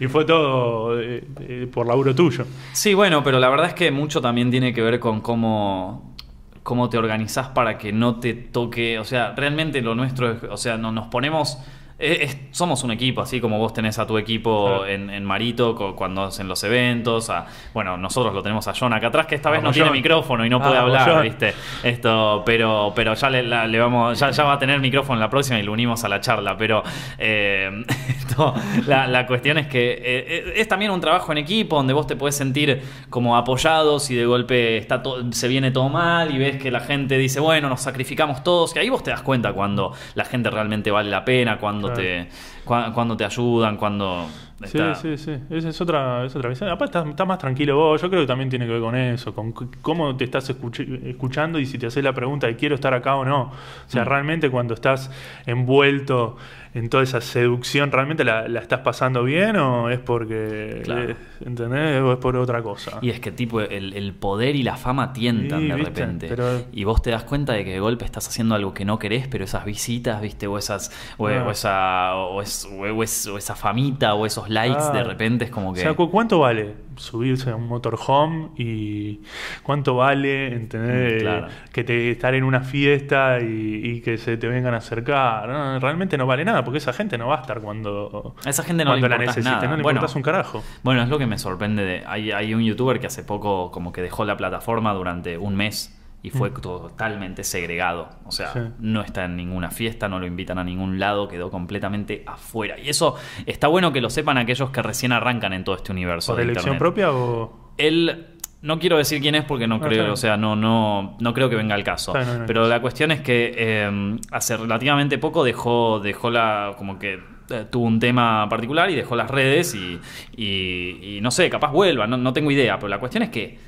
[0.00, 2.44] y fue todo eh, eh, por laburo tuyo.
[2.72, 6.14] Sí, bueno, pero la verdad es que mucho también tiene que ver con cómo,
[6.62, 8.98] cómo te organizás para que no te toque.
[8.98, 10.42] O sea, realmente lo nuestro es.
[10.44, 11.58] O sea, no, nos ponemos.
[12.02, 14.86] Es- es- somos un equipo, así como vos tenés a tu equipo Claro.
[14.86, 17.30] en, en Marito cuando hacen los eventos.
[17.30, 20.44] a- bueno, nosotros lo tenemos a John acá atrás, que esta vez no tiene micrófono
[20.44, 21.22] y no puede Vamos, hablar.
[21.22, 21.54] ¿viste?
[21.82, 25.30] Esto, pero, pero ya le, la- le vamos, ya, ya va a tener micrófono la
[25.30, 26.56] próxima y lo unimos a la charla.
[26.56, 26.82] Pero
[27.18, 28.54] eh, esto,
[28.86, 32.06] la, la cuestión es que eh, eh, es también un trabajo en equipo donde vos
[32.06, 36.38] te podés sentir como apoyado si de golpe está to- se viene todo mal y
[36.38, 38.74] ves que la gente dice, bueno, nos sacrificamos todos.
[38.76, 42.02] Y ahí vos te das cuenta cuando la gente realmente vale la pena, cuando Claro.
[42.02, 42.28] te
[42.64, 44.26] cua- cuando te ayudan, cuando
[44.66, 45.32] está- sí, sí.
[45.50, 46.68] Esa es otra, es otra visión.
[46.70, 48.00] Aparte, estás, estás más tranquilo vos.
[48.00, 51.58] Yo creo que también tiene que ver con eso, con cómo te estás escuch- escuchando
[51.58, 53.42] y si te haces la pregunta de quiero estar acá o no.
[53.44, 53.52] O
[53.88, 54.08] sea, Mm.
[54.08, 55.10] realmente cuando estás
[55.46, 56.36] envuelto
[56.74, 61.10] en toda esa seducción, ¿realmente la, la estás pasando bien o es porque, Claro.
[61.10, 62.00] eh, ¿entendés?
[62.00, 62.98] O es por otra cosa.
[63.02, 66.28] Y es que tipo el, el poder y la fama tientan Sí, de viste, repente.
[66.28, 68.98] pero- Y vos te das cuenta de que de golpe estás haciendo algo que no
[68.98, 71.44] querés, pero esas visitas, viste, o esas, o, Ah.
[71.46, 75.04] o esa, o, es- o es- o esa famita, o esos likes, de Ah.
[75.04, 75.80] repente es como O que.
[75.80, 79.20] sea, ¿cu- ¿cuánto vale subirse a un motorhome y
[79.62, 81.46] cuánto vale entender Mm, claro.
[81.72, 85.48] que te estar en una fiesta y, y que se te vengan a acercar?
[85.48, 88.62] No, realmente no vale nada porque esa gente no va a estar cuando, A esa
[88.62, 89.66] gente no le la necesite, nada.
[89.68, 90.62] no le Bueno, importas un carajo.
[90.82, 91.84] Bueno, es lo que me sorprende.
[91.84, 95.56] De, hay, hay un youtuber que hace poco como que dejó la plataforma durante un
[95.56, 98.08] mes y fue totalmente segregado.
[98.24, 98.66] O sea, Mm.
[98.66, 98.72] Sí.
[98.80, 102.78] no está en ninguna fiesta, no lo invitan a ningún lado, quedó completamente afuera.
[102.78, 103.16] Y eso
[103.46, 106.32] está bueno que lo sepan aquellos que recién arrancan en todo este universo.
[106.32, 106.78] ¿Por de elección Internet.
[106.78, 107.72] propia o...?
[107.78, 108.26] Él,
[108.60, 111.34] no quiero decir quién es porque no, No, está creo, o sea, no, no, no
[111.34, 112.12] creo que venga al caso.
[112.14, 117.14] No Pero la cuestión es que eh, hace relativamente poco dejó, dejó la, como que
[117.50, 119.98] eh, tuvo un tema particular y dejó las redes y,
[120.36, 123.58] y- y no sé, capaz vuelva, no, no tengo idea, pero la cuestión es que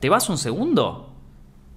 [0.00, 1.11] te vas un segundo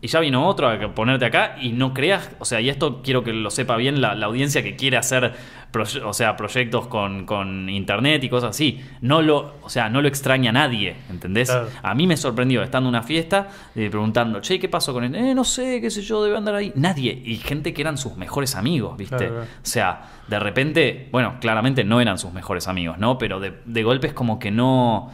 [0.05, 3.23] y ya vino otro a ponerte acá y no creas, o sea, y esto quiero
[3.23, 5.33] que lo sepa bien la, la audiencia que quiere hacer
[6.03, 10.07] o sea, proyectos con, con internet y cosas así, no lo, o sea, no lo
[10.07, 11.49] extraña nadie, ¿entendés?
[11.49, 11.69] Claro.
[11.81, 15.15] A mí me sorprendió estando en una fiesta eh, preguntando, che, ¿qué pasó con él?
[15.15, 16.71] Eh, no sé, qué sé yo, debe andar ahí.
[16.75, 19.17] Nadie, y gente que eran sus mejores amigos, ¿viste?
[19.17, 19.47] Claro, claro.
[19.47, 23.17] O sea, de repente, bueno, claramente no eran sus mejores amigos, ¿no?
[23.17, 25.11] Pero de, de golpe es como que no.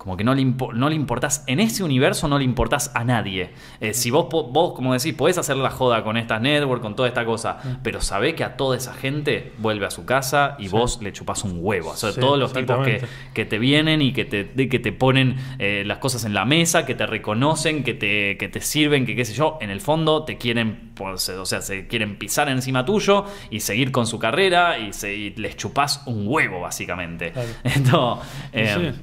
[0.00, 3.50] Como que no le, no le importás, en ese universo no le importás a nadie.
[3.82, 7.06] Eh, si vos, vos, como decís, podés hacer la joda con estas network, con toda
[7.06, 10.68] esta cosa, pero sabé que a toda esa gente vuelve a su casa y Sí.
[10.70, 11.90] vos le chupás un huevo.
[11.90, 13.02] O sea, Sí, todos los tipos que,
[13.34, 16.86] que te vienen y que te, que te ponen eh, las cosas en la mesa,
[16.86, 20.24] que te reconocen, que te, que te sirven, que qué sé yo, en el fondo
[20.24, 24.78] te quieren, pues, o sea, se quieren pisar encima tuyo y seguir con su carrera
[24.78, 27.32] y, se- y les chupás un huevo, básicamente.
[27.32, 27.48] Claro.
[27.64, 29.00] Entonces, eh, sí.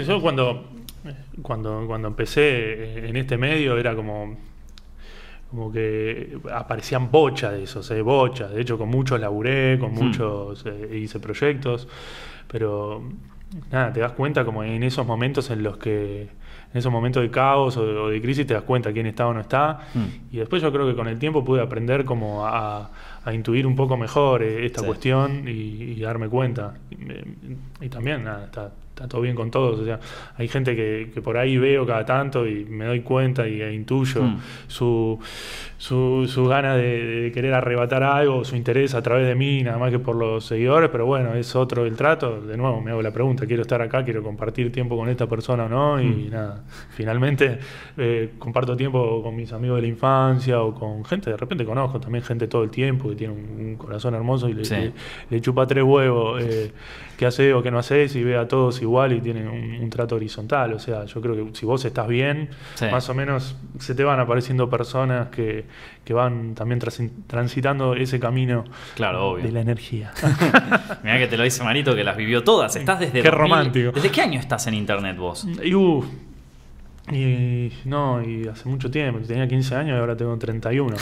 [0.00, 0.70] Sí, yo cuando,
[1.42, 4.36] cuando, cuando empecé en este medio era como,
[5.50, 8.52] como que aparecían bochas de esos, eh, bochas.
[8.52, 9.94] De hecho, con muchos laburé, con Hmm.
[10.04, 11.88] muchos eh, hice proyectos,
[12.48, 13.02] pero
[13.70, 16.28] nada, te das cuenta como en esos momentos en los que,
[16.74, 19.40] en esos momentos de caos o de, crisis, te das cuenta quién está o no
[19.40, 19.78] está.
[19.94, 20.32] Hmm.
[20.32, 22.90] Y después yo creo que con el tiempo pude aprender como a,
[23.24, 24.86] a intuir un poco mejor eh, esta Sí.
[24.86, 26.74] cuestión y, y darme cuenta.
[26.90, 27.24] Y, me-
[27.80, 29.78] y también, nada, está, está todo bien con todos.
[29.80, 30.00] O sea,
[30.36, 33.72] hay gente que, que por ahí veo cada tanto y me doy cuenta y e
[33.72, 34.38] intuyo Mm.
[34.66, 35.18] su,
[35.86, 39.76] su, su gana de, de querer arrebatar algo, su interés a través de mí, nada
[39.76, 42.40] más que por los seguidores, pero bueno, es otro el trato.
[42.40, 45.64] De nuevo, me hago la pregunta, quiero estar acá, quiero compartir tiempo con esta persona
[45.64, 46.30] o no, y Mm.
[46.30, 47.58] nada, finalmente
[47.98, 52.00] eh, comparto tiempo con mis amigos de la infancia o con gente, de repente conozco
[52.00, 54.74] también gente todo el tiempo que tiene un, un corazón hermoso y le, Sí.
[54.76, 54.92] le-
[55.28, 56.72] le chupa tres huevos eh,
[57.18, 59.90] qué hace o qué no haces y ve a todos igual y tienen un, un
[59.90, 60.72] trato horizontal.
[60.72, 62.86] O sea, yo creo que si vos estás bien, Sí.
[62.90, 65.64] más o menos se te van apareciendo personas que,
[66.04, 68.64] que van también transi- transitando ese camino
[68.94, 69.44] Claro, obvio.
[69.44, 70.12] de la energía.
[71.02, 72.76] Mirá que te lo dice Marito, que las vivió todas.
[72.76, 73.22] Estás desde.
[73.22, 73.32] Qué 2000.
[73.40, 73.92] romántico.
[73.92, 75.46] ¿Desde qué año estás en internet vos?
[75.62, 76.04] y, uh,
[77.12, 80.96] y no, y hace mucho tiempo, tenía 15 años y ahora tengo 31.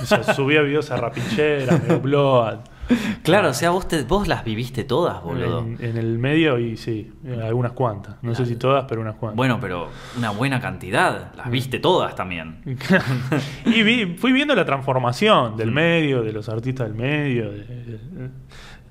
[0.00, 2.58] O sea, subía videos a Rapinchera, a Megaupload,
[3.22, 5.60] Claro, o sea, vos, te- vos las viviste todas, boludo.
[5.60, 8.16] en, en el medio y sí, eh, algunas cuantas.
[8.22, 9.36] No sé si todas, pero unas cuantas.
[9.36, 11.32] Bueno, pero una buena cantidad.
[11.36, 12.62] Las viste todas también.
[13.66, 18.30] y vi- fui viendo la transformación del medio, de los artistas del medio, de, de-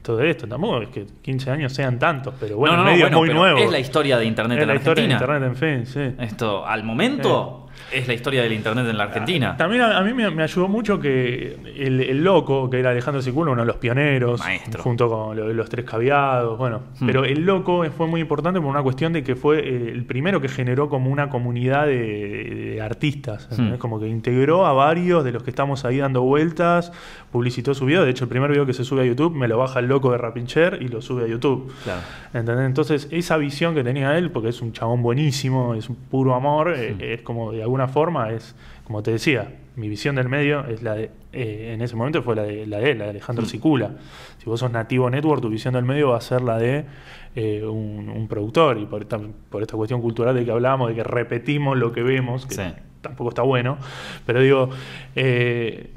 [0.03, 0.47] todo esto.
[0.47, 3.17] Tampoco es que 15 años sean tantos, pero bueno, no, no, el no, medio bueno,
[3.17, 3.59] es muy nuevo.
[3.59, 5.11] Es la historia de internet Es en la la historia de.
[5.11, 6.15] Internet en fin, sí.
[6.23, 9.55] Esto, al momento, es la historia del internet en la Argentina.
[9.57, 13.21] También a, a mí me, me ayudó mucho que el, el loco, que era Alejandro
[13.21, 14.83] Siculo, uno de los pioneros, Maestro.
[14.83, 17.05] junto con lo- los tres caviados, bueno, Hmm.
[17.05, 20.41] pero el loco fue muy importante por una cuestión de que fue eh, el primero
[20.41, 23.47] que generó como una comunidad de, de artistas.
[23.57, 23.75] Hmm.
[23.77, 26.91] como que integró a varios de los que estamos ahí dando vueltas,
[27.31, 29.57] publicitó su video, de hecho el primer video que se sube a YouTube me lo
[29.57, 31.71] baja el loco de Rapincher y lo sube a YouTube.
[31.83, 32.01] Claro.
[32.33, 32.65] ¿Entendés?
[32.65, 36.73] Entonces, esa visión que tenía él, porque es un chabón buenísimo, es un puro amor,
[36.75, 37.01] eh, Mm.
[37.01, 40.95] es como de alguna forma, es como te decía, mi visión del medio es la
[40.95, 43.47] de, eh, en ese momento fue la de, la de él, la de Alejandro Mm.
[43.49, 43.91] Sicula.
[44.39, 46.85] Si vos sos nativo network, tu visión del medio va a ser la de
[47.35, 50.95] eh, un, un productor, y por, esta- por esta cuestión cultural de que hablábamos, de
[50.95, 52.61] que repetimos lo que vemos, que Sí.
[53.01, 53.77] tampoco está bueno,
[54.25, 54.69] pero digo,
[55.15, 55.91] eh,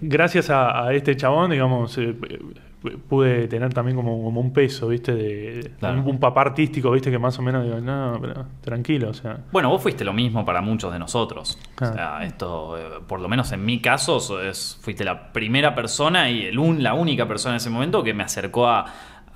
[0.00, 1.98] gracias a, a este chabón, digamos,
[3.08, 5.14] pude tener también como, como un peso, ¿viste?
[5.14, 6.00] De, Claro.
[6.00, 7.10] un, un papá artístico, ¿viste?
[7.10, 9.38] Que más o menos digo, no, pero tranquilo, o sea.
[9.52, 11.58] Bueno, vos fuiste lo mismo para muchos de nosotros.
[11.80, 11.88] Ah.
[11.90, 15.74] O sea, esto, eh, por lo menos en mi caso, so- es, fuiste la primera
[15.74, 18.86] persona y el un- la única persona en ese momento que me acercó a,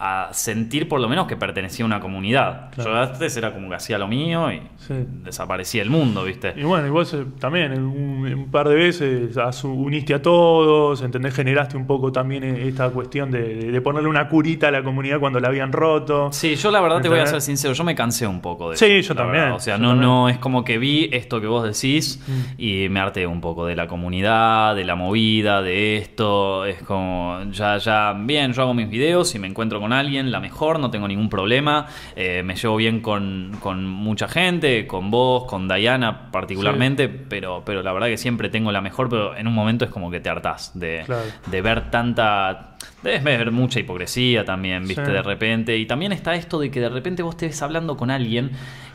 [0.05, 2.71] a sentir por lo menos que pertenecía a una comunidad.
[2.73, 2.91] Claro.
[2.91, 4.95] Yo antes era como que hacía lo mío y Sí.
[5.23, 6.55] desaparecía el mundo, ¿viste?
[6.57, 11.35] Y bueno, y vos también un, un par de veces uniste a todos, ¿entendés?
[11.35, 15.39] Generaste un poco también eh, esta cuestión de, ponerle una curita a la comunidad cuando
[15.39, 16.31] la habían roto.
[16.33, 18.77] Sí, yo la verdad te voy a ser sincero, yo me cansé un poco de
[18.77, 19.57] Sí, eso, yo la también, verdad.
[19.57, 20.09] O sea, yo no, también.
[20.09, 22.33] no, es como que vi esto que vos decís Mm.
[22.61, 26.65] y me harté un poco de la comunidad, de la movida, de esto.
[26.65, 30.41] Es como, ya, ya, bien, yo hago mis videos y me encuentro con alguien, la
[30.41, 31.87] mejor, no tengo ningún problema.
[32.17, 37.83] Eh, me llevo bien con, con mucha gente, con vos, con Diana particularmente, pero, pero
[37.83, 40.29] la verdad que siempre tengo la mejor, pero en un momento es como que te
[40.31, 41.23] hartás de, Claro.
[41.47, 42.77] de ver tanta.
[43.03, 45.13] Debes ver mucha hipocresía también, viste, Sí.
[45.13, 45.77] de repente.
[45.77, 48.51] Y también está esto de que de repente vos estés hablando con alguien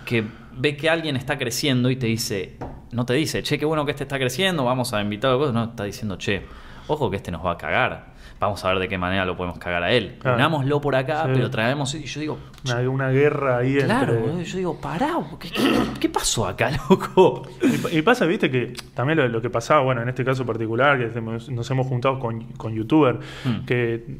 [0.05, 0.23] que
[0.59, 2.57] ve que alguien está creciendo y te dice,
[2.91, 5.53] no te dice, che, qué bueno que este está creciendo, vamos a invitar a cosas.
[5.53, 6.41] No, está diciendo, che,
[6.87, 8.17] ojo que este nos va a cagar.
[8.39, 10.17] Vamos a ver de qué manera lo podemos cagar a él.
[10.19, 10.37] Claro.
[10.37, 11.31] Unámoslo por acá, Sí.
[11.33, 11.93] pero traemos.
[11.95, 14.45] Y yo digo, Una, una guerra ahí claro, entre.
[14.45, 15.63] yo digo, pará, ¿qué, qué,
[15.99, 17.43] qué pasó acá, loco?
[17.91, 20.99] Y, y pasa, viste, que también lo, lo que pasaba, bueno, en este caso particular,
[20.99, 23.65] que nos hemos juntado con, con youtubers, Mm.
[23.65, 24.17] que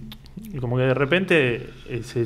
[0.60, 2.24] como que de repente eh, se,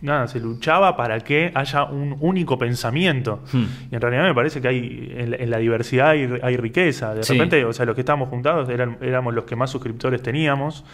[0.00, 3.42] nada, se luchaba para que haya un único pensamiento.
[3.52, 3.64] Hmm.
[3.90, 7.14] Y en realidad me parece que hay en la, en la diversidad hay, hay riqueza.
[7.14, 7.32] De Sí.
[7.34, 10.84] repente, o sea, los que estábamos juntados eran, éramos los que más suscriptores teníamos.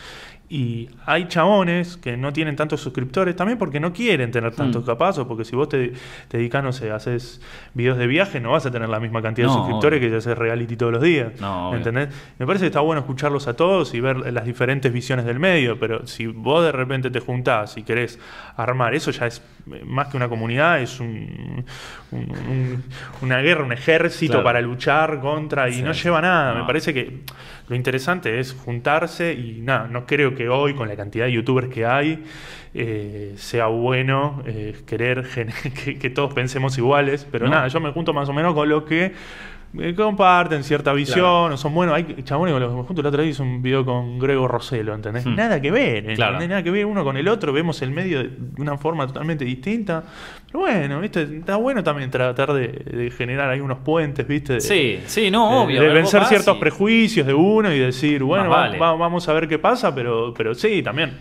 [0.46, 4.86] Y hay chabones que no tienen tantos suscriptores también porque no quieren tener tantos Mm.
[4.86, 5.94] capaz, o porque si vos te,
[6.28, 7.40] te dedicas, no sé, haces
[7.72, 10.10] videos de viaje, no vas a tener la misma cantidad de suscriptores obvio.
[10.10, 11.40] que si haces reality todos los días.
[11.40, 11.74] No.
[11.74, 12.10] ¿Entendés?
[12.38, 15.78] Me parece que está bueno escucharlos a todos y ver las diferentes visiones del medio,
[15.80, 18.18] pero si vos de repente te juntás y querés
[18.56, 19.42] armar, eso ya es
[19.72, 21.64] eh, más que una comunidad, es un,
[22.10, 22.84] un- un-
[23.22, 24.44] una guerra, un ejército Claro.
[24.44, 26.52] para luchar contra y Sí, no lleva nada.
[26.52, 26.60] No.
[26.60, 27.20] Me parece que
[27.68, 31.68] lo interesante es juntarse y nada, no creo que hoy con la cantidad de youtubers
[31.68, 32.22] que hay
[32.74, 35.26] eh, sea bueno eh, querer
[35.84, 37.52] que, que todos pensemos iguales, pero No.
[37.52, 39.12] nada, yo me junto más o menos con lo que
[39.78, 41.94] eh, comparten cierta visión, o son buenos.
[41.96, 43.02] Hay chabones con los que me junto.
[43.02, 45.24] La otra vez hice un video con Grego Roselo, ¿entendés?
[45.26, 45.34] Hmm.
[45.34, 46.16] Nada que ver, ¿entendés?
[46.16, 46.38] Claro.
[46.46, 50.02] Nada que ver uno con el otro, vemos el medio de una forma totalmente distinta.
[50.46, 51.22] Pero bueno, ¿viste?
[51.22, 54.54] Está bueno también tratar de, de generar ahí unos puentes, ¿viste?
[54.54, 55.80] De- Sí, sí, no, obvio.
[55.80, 59.48] De, vencer ciertos y- prejuicios de uno y decir, bueno, va- va- vamos a ver
[59.48, 61.18] qué pasa, pero, pero sí, también.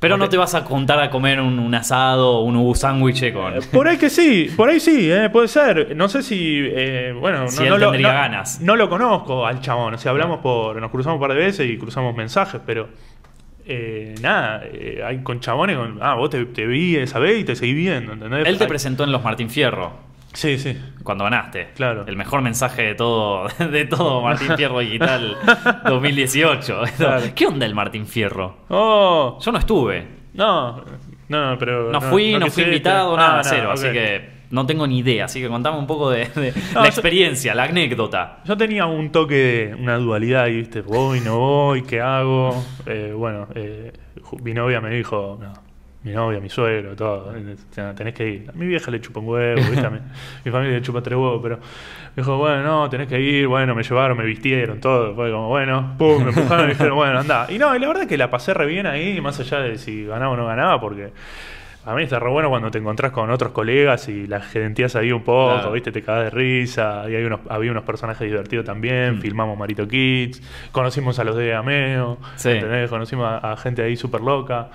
[0.00, 3.32] Pero no te vas a juntar a comer un, un asado o un ubu sándwich
[3.34, 3.54] con...
[3.54, 5.94] Eh, Por ahí que sí, por ahí sí, eh, puede ser.
[5.94, 8.60] No sé si, eh, bueno, Si no, él no lo, tendría no- ganas.
[8.62, 9.92] no lo conozco al chabón.
[9.94, 12.88] O sea, hablamos por, nos cruzamos un par de veces y cruzamos mensajes, pero
[13.66, 17.44] eh, nada, eh, hay con chabones con, ah, vos te, te vi esa vez y
[17.44, 18.46] te seguí viendo, ¿entendés?
[18.46, 19.92] Él te Hay- presentó en los Martín Fierro.
[20.32, 20.76] Sí, sí.
[21.02, 21.70] Cuando ganaste.
[21.74, 22.04] Claro.
[22.06, 25.36] El mejor mensaje de todo, de todo Martín Fierro Digital
[25.84, 26.82] 2018.
[26.96, 27.22] Claro.
[27.34, 28.58] ¿Qué onda el Martín Fierro?
[28.68, 30.06] Oh, Yo no estuve.
[30.34, 30.84] no,
[31.28, 31.90] no, pero.
[31.92, 33.70] No fui, no, fui invitado, Ah, nada, no, cero.
[33.72, 35.24] Así que no tengo ni idea.
[35.26, 36.28] Así que contame un poco de,
[36.74, 38.38] la yo- experiencia, la anécdota.
[38.44, 42.64] Yo tenía un toque de una dualidad y viste, voy, no voy, ¿qué hago?
[42.86, 43.92] Eh, bueno, eh,
[44.42, 45.52] mi novia me dijo, no,
[46.02, 47.32] mi novia, mi suegro, todo,
[47.94, 48.48] tenés que ir.
[48.48, 49.86] A mi vieja le chupa un huevo, ¿viste?
[49.86, 49.98] A mi,
[50.44, 53.74] mi familia le chupa tres huevos, pero me dijo, bueno, no, tenés que ir, bueno,
[53.74, 57.18] me llevaron, me vistieron, todo, fue como, bueno, pum, me empujaron y me dijeron, bueno,
[57.20, 57.46] anda.
[57.50, 59.76] Y no, y la verdad es que la pasé re bien ahí, más allá de
[59.76, 61.10] si ganaba o no ganaba, porque...
[61.86, 65.12] A mí está re bueno cuando te encontrás con otros colegas y la gerentías ahí
[65.12, 65.72] un poco, Claro.
[65.72, 65.90] ¿viste?
[65.90, 67.04] Te cagas de risa.
[67.08, 69.16] Y hay unos, había unos personajes divertidos también.
[69.16, 69.20] Mm.
[69.22, 70.42] Filmamos Marito Kids.
[70.72, 72.18] Conocimos a los de Ameo.
[72.90, 74.68] Conocimos a, a gente ahí súper loca.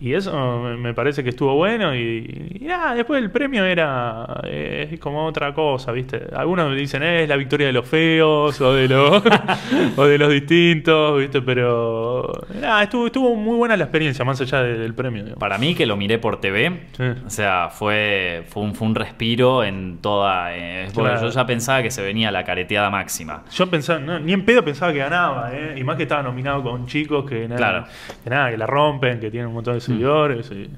[0.00, 1.94] Y eso me, me parece que estuvo bueno.
[1.94, 6.22] Y, y nada, después el premio era eh, como otra cosa, ¿viste?
[6.36, 9.22] Algunos dicen, eh, es la victoria de los feos o de los,
[9.96, 11.42] o de los distintos, ¿viste?
[11.42, 12.30] Pero
[12.60, 15.22] nada, estuvo, estuvo muy buena la experiencia, más allá de- del premio.
[15.24, 15.40] digamos.
[15.40, 17.02] Para mí, que lo miré por TV, Sí.
[17.26, 20.56] o sea, fue, fue, un, fue un respiro en toda.
[20.56, 21.22] eh, Claro.
[21.22, 23.42] yo ya pensaba que se venía la careteada máxima.
[23.52, 25.74] Yo pensaba, no, ni en pedo pensaba que ganaba, ¿eh?
[25.76, 27.84] y más que estaba nominado con chicos que nada, Claro.
[28.22, 30.50] que nada, que la rompen, que tienen un montón de seguidores.
[30.52, 30.70] y-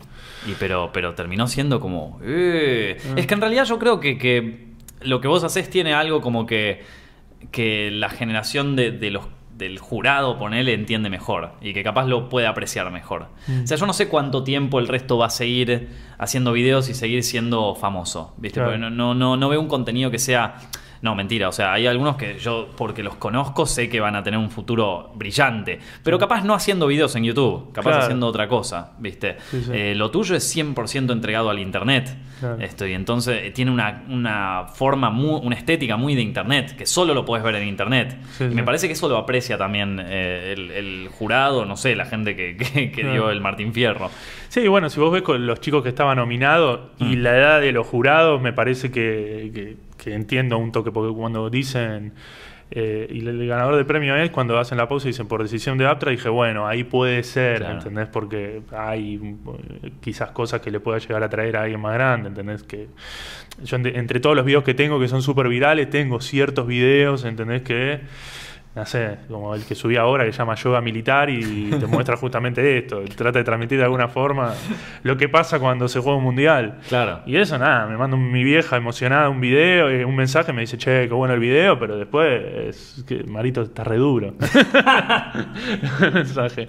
[0.51, 2.19] Y pero, pero terminó siendo como.
[2.25, 2.97] "Eh".
[3.17, 4.69] Es que en realidad yo creo que, que
[5.03, 6.83] lo que vos haces tiene algo como que,
[7.51, 9.25] que la generación de, de los
[9.57, 13.27] del jurado, ponele, entiende mejor y que capaz lo puede apreciar mejor.
[13.47, 13.65] Mm.
[13.65, 16.95] O sea, yo no sé cuánto tiempo el resto va a seguir haciendo videos y
[16.95, 18.55] seguir siendo famoso, ¿viste?
[18.61, 18.71] Claro.
[18.71, 20.55] Porque no, no, no, no veo un contenido que sea...
[21.03, 24.23] No, mentira, o sea, hay algunos que yo, porque los conozco, sé que van a
[24.23, 28.03] tener un futuro brillante, pero capaz no haciendo videos en YouTube, capaz Claro.
[28.05, 29.37] haciendo otra cosa, ¿viste?
[29.51, 29.71] Sí, sí.
[29.73, 32.15] Eh, lo tuyo es 100% entregado al internet.
[32.39, 32.59] Claro.
[32.61, 36.85] Esto, y entonces eh, tiene una, una forma, muy, una estética muy de internet, que
[36.87, 38.17] solo lo puedes ver en internet.
[38.33, 41.97] Sí, y me parece que eso lo aprecia también eh, el, el jurado, no sé,
[41.97, 43.13] la gente que, que- que Claro.
[43.13, 44.11] dio el Martín Fierro.
[44.49, 47.23] Sí, bueno, si vos ves con los chicos que estaban nominados y Mm.
[47.23, 51.51] la edad de los jurados, me parece que, que- que entiendo un toque, porque cuando
[51.51, 52.13] dicen,
[52.73, 55.77] eh, y el ganador del premio es, cuando hacen la pausa y dicen por decisión
[55.77, 57.75] de Aptra, dije, bueno, ahí puede ser, Claro.
[57.79, 58.09] ¿entendés?
[58.09, 59.17] Porque hay
[59.83, 62.63] eh, quizás cosas que le pueda llegar a traer a alguien más grande, ¿entendés?
[62.63, 62.87] Que
[63.65, 67.25] yo entre, entre todos los videos que tengo que son súper virales, tengo ciertos videos,
[67.25, 67.63] ¿entendés?
[67.63, 68.01] Que
[68.73, 72.17] no sé, como el que subí ahora que se llama Yoga Militar y te muestra
[72.19, 74.55] justamente esto, trata de transmitir de alguna forma
[75.03, 76.79] lo que pasa cuando se juega un mundial.
[76.89, 77.21] Claro.
[77.27, 80.79] Y eso nada, me manda mi vieja emocionada un video, eh, un mensaje, me dice,
[80.79, 84.35] che, qué bueno el video, pero después es que Marito está re duro.
[86.13, 86.67] mensaje.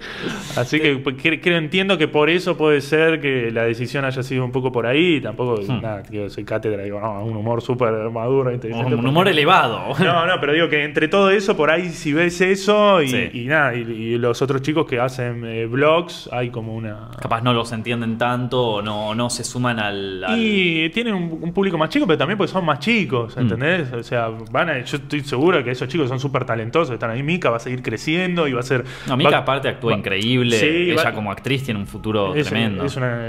[0.56, 4.22] Así que pues, cre- creo, entiendo que por eso puede ser que la decisión haya
[4.22, 5.80] sido un poco por ahí, tampoco, Hmm.
[5.82, 8.94] nada, digo, soy cátedra, digo, no, un humor súper maduro, inteligente.
[8.94, 9.94] Un, un humor elevado.
[9.98, 13.30] no, no, pero digo que entre todo eso, por ahí si ves eso y, Sí.
[13.34, 17.08] y nada, y, y los otros chicos que hacen eh, vlogs, hay como una...
[17.20, 20.24] Capaz no los entienden tanto o no, no se suman al...
[20.24, 23.40] al- Y tienen un, un público más chico, pero también porque son más chicos, Mm.
[23.40, 23.92] ¿entendés?
[23.92, 27.10] O sea, van a- yo estoy seguro de que esos chicos son súper talentosos, están
[27.10, 27.22] ahí.
[27.22, 28.84] Mika va a seguir creciendo y va a ser.
[29.06, 30.56] No, Mika va- aparte actúa va- increíble.
[30.56, 32.84] Sí, Ella va- como actriz tiene un futuro es, tremendo.
[32.84, 33.28] es una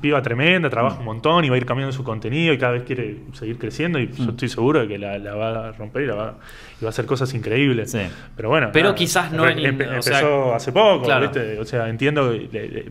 [0.00, 1.00] piba tremenda, trabaja Mm.
[1.00, 3.98] un montón y va a ir cambiando su contenido y cada vez quiere seguir creciendo.
[3.98, 4.12] Y Mm.
[4.16, 6.34] yo estoy seguro de que la, la va a romper y, la va,
[6.67, 7.90] y va a hacer cosas increíbles.
[7.92, 8.00] Sí.
[8.36, 8.70] Pero bueno.
[8.72, 11.22] Pero quizás no en- empe- sea, empezó hace poco, claro.
[11.22, 11.58] ¿viste?
[11.58, 12.32] O sea, entiendo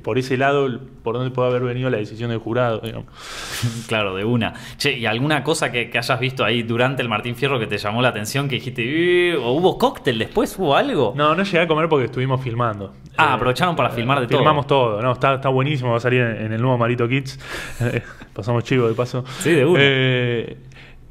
[0.03, 0.67] por ese lado
[1.03, 2.79] por dónde puede haber venido la decisión del jurado.
[2.79, 3.07] digamos.
[3.87, 4.53] Claro, de una.
[4.77, 7.77] Che, ¿y alguna cosa que, que hayas visto ahí durante el Martín Fierro que te
[7.77, 8.47] llamó la atención?
[8.49, 10.57] Que dijiste, "Eh", ¿o hubo cóctel después?
[10.57, 11.13] ¿Hubo algo?
[11.15, 12.93] No, no llegué a comer porque estuvimos filmando.
[13.17, 14.39] Ah, Eh, aprovecharon para filmar de todo.
[14.39, 17.39] Filmamos todo, no, está, está buenísimo, va a salir en, en el nuevo Marito Kids.
[17.81, 18.01] Eh,
[18.33, 19.23] Pasamos chivo de paso.
[19.39, 19.79] Sí, de una.
[19.81, 20.57] Eh,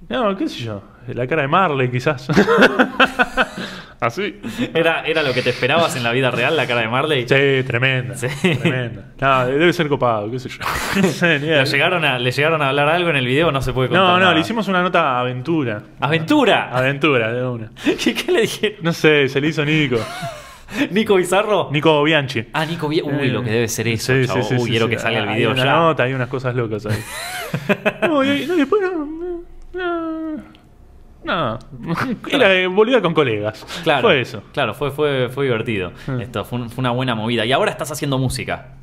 [0.09, 0.83] no, qué sé yo,
[1.15, 2.29] la cara de Marley quizás.
[4.01, 4.41] Así.
[4.75, 7.23] ¿Era, ¿Era lo que te esperabas en la vida real, la cara de Marley?
[7.27, 8.15] Sí, tremenda.
[8.15, 8.27] Sí.
[8.57, 9.05] Tremenda.
[9.19, 10.59] No, debe ser copado, qué sé yo.
[11.03, 11.63] No sé, ni idea.
[11.63, 13.51] ¿Le llegaron, a, ¿Le llegaron a hablar algo en el video?
[13.51, 14.05] No se puede contar.
[14.05, 14.35] No, no, nada.
[14.35, 15.83] le hicimos una nota aventura.
[16.01, 16.71] ¡Aventura!
[16.73, 17.71] Aventura, de una.
[17.85, 18.77] ¿Qué, qué le dije?
[18.83, 19.97] No sé, se le hizo Nico.
[20.91, 21.69] ¿Nico Bizarro?
[21.73, 22.49] Nico Bianchi.
[22.53, 23.17] Ah, Nico Bizarro.
[23.19, 24.43] Uy, lo que debe ser eso, Sí, chavo.
[24.43, 24.91] sí, sí, Uy, sí, quiero sí.
[24.93, 25.73] que salga el Hay video una ya.
[25.77, 26.99] nota, hay unas cosas locas ahí.
[28.03, 29.07] no, y, no, y después no.
[29.73, 30.43] No.
[31.27, 31.59] No.
[32.31, 33.65] Era eh, boluda con colegas.
[33.83, 34.43] Claro, Fue eso.
[34.53, 35.93] Claro, fue, fue, fue divertido.
[36.07, 36.21] Mm.
[36.21, 37.45] Esto fue, un- fue una buena movida.
[37.45, 38.75] Y ahora estás haciendo música.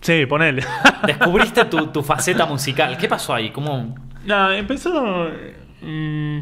[0.00, 0.62] Sí, ponele.
[1.06, 2.96] Descubriste tu, tu faceta musical.
[2.96, 3.50] ¿Qué pasó ahí?
[3.50, 3.94] ¿Cómo...?
[4.24, 5.28] Nada, empezó.
[5.82, 6.38] mm,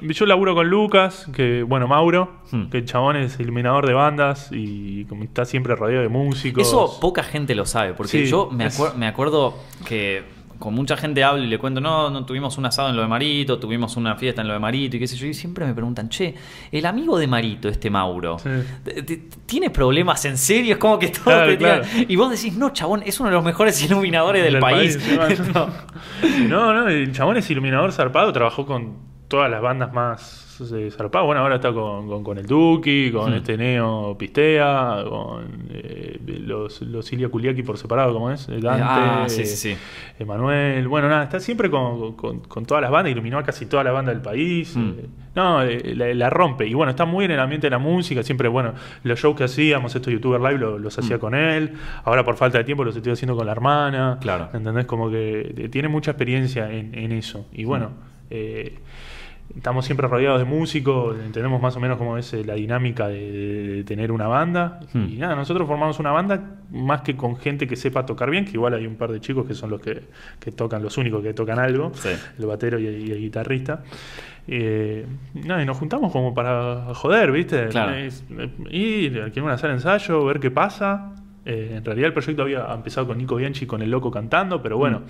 [0.00, 2.64] yo laburo con Lucas, que, bueno, Mauro, Hmm.
[2.68, 6.66] que el chabón es iluminador de bandas y como está siempre rodeado de músicos.
[6.68, 10.22] Eso poca gente lo sabe, porque Sí, yo me, es- acuer- me acuerdo que
[10.62, 13.08] con mucha gente hablo y le cuento, no, no tuvimos un asado en lo de
[13.08, 15.74] Marito, tuvimos una fiesta en lo de Marito y qué sé yo, y siempre me
[15.74, 16.34] preguntan, che,
[16.70, 18.48] el amigo de Marito, este Mauro, Sí.
[18.84, 20.74] ¿t- t- ¿tiene problemas en serio?
[20.74, 22.04] Es como que todo Claro, te tira- claro.
[22.08, 24.96] Y vos decís, no, chabón, es uno de los mejores iluminadores del, Del país.
[24.98, 25.68] país, sí, No.
[26.48, 28.96] No, no, el chabón es iluminador zarpado, trabajó con
[29.26, 30.51] todas las bandas más
[30.90, 31.26] zarpadas.
[31.26, 33.36] Bueno, ahora está con, con, con el Duki, con Hmm.
[33.36, 38.46] este Neo Pistea, con eh, los, los Ilia Kuliaki por separado, como es?
[38.46, 39.76] Dante, ah, sí, sí.
[40.18, 40.86] Emanuel.
[40.88, 44.12] Bueno, nada, está siempre con, con- todas las bandas, iluminó a casi toda la banda
[44.12, 44.76] del país.
[44.76, 44.92] Hmm.
[44.98, 46.66] eh, no, eh, la, la rompe.
[46.66, 48.22] Y bueno, está muy en el ambiente de la música.
[48.22, 51.20] Siempre, bueno, los shows que hacíamos, estos YouTuber Live lo- los hacía Hmm.
[51.20, 51.72] con él.
[52.04, 54.18] Ahora, por falta de tiempo, los estoy haciendo con la hermana.
[54.20, 54.48] Claro.
[54.52, 54.84] ¿Entendés?
[54.86, 57.46] Como que tiene mucha experiencia en, en eso.
[57.52, 57.92] Y bueno, Mm.
[58.30, 58.78] eh,
[59.56, 63.84] estamos siempre rodeados de músicos, entendemos más o menos cómo es eh, la dinámica de,
[63.86, 64.80] tener una banda.
[64.94, 65.04] Mm.
[65.10, 66.40] Y nada, nosotros formamos una banda
[66.70, 69.46] más que con gente que sepa tocar bien, que igual hay un par de chicos
[69.46, 70.02] que son los que,
[70.40, 72.08] que tocan, los únicos que tocan algo, Sí.
[72.38, 73.82] el batero y el, y el guitarrista.
[74.48, 77.68] Eh, nada, y nos juntamos como para joder, ¿viste?
[77.68, 77.94] Claro.
[77.94, 79.20] Es- eh, ir,
[79.50, 81.12] hacer ensayo, ver qué pasa.
[81.44, 84.62] Eh, en realidad el proyecto había empezado con Nico Bianchi y con el loco cantando,
[84.62, 85.02] pero bueno, Mm.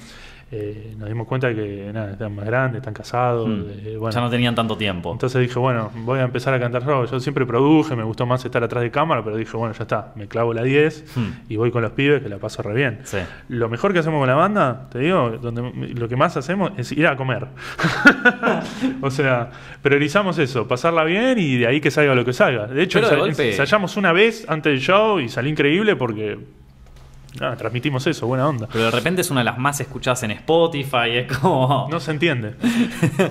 [0.55, 3.49] Eh, nos dimos cuenta de que nada, están más grandes, están casados.
[3.49, 3.63] Mm.
[3.87, 4.15] eh, bueno.
[4.15, 5.11] Ya no tenían tanto tiempo.
[5.11, 7.07] Entonces dije, bueno, voy a empezar a cantar yo.
[7.07, 10.13] Yo siempre produje, me gustó más estar atrás de cámara, pero dije, bueno, ya está,
[10.15, 11.31] me clavo la 10 Hmm.
[11.49, 12.99] y voy con los pibes que la paso re bien.
[13.05, 13.17] Sí.
[13.49, 15.63] Lo mejor que hacemos con la banda, te digo, donde,
[15.95, 17.47] lo que más hacemos es ir a comer.
[19.01, 19.51] o sea,
[19.81, 22.67] priorizamos eso, pasarla bien y de ahí que salga lo que salga.
[22.67, 25.97] De hecho, Pero de ensa- golpe- ensayamos una vez antes del show y salió increíble
[25.97, 26.39] porque
[27.41, 28.69] nada, transmitimos eso, buena onda.
[28.71, 31.89] Pero de repente es una de las más escuchadas en Spotify, es como...
[31.91, 32.55] No se entiende.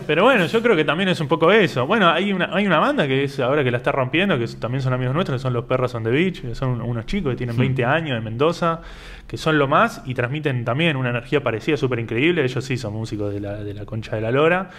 [0.07, 1.85] Pero bueno, yo creo que también es un poco eso.
[1.85, 4.81] Bueno, hay una, hay una banda que es ahora que la está rompiendo, que también
[4.81, 7.37] son amigos nuestros, que son los Perros on the Beach, que son unos chicos que
[7.37, 8.81] tienen 20 años de Mendoza,
[9.27, 12.43] que son lo más y transmiten también una energía parecida, súper increíble.
[12.43, 14.69] Ellos sí son músicos de la, de la concha de la lora,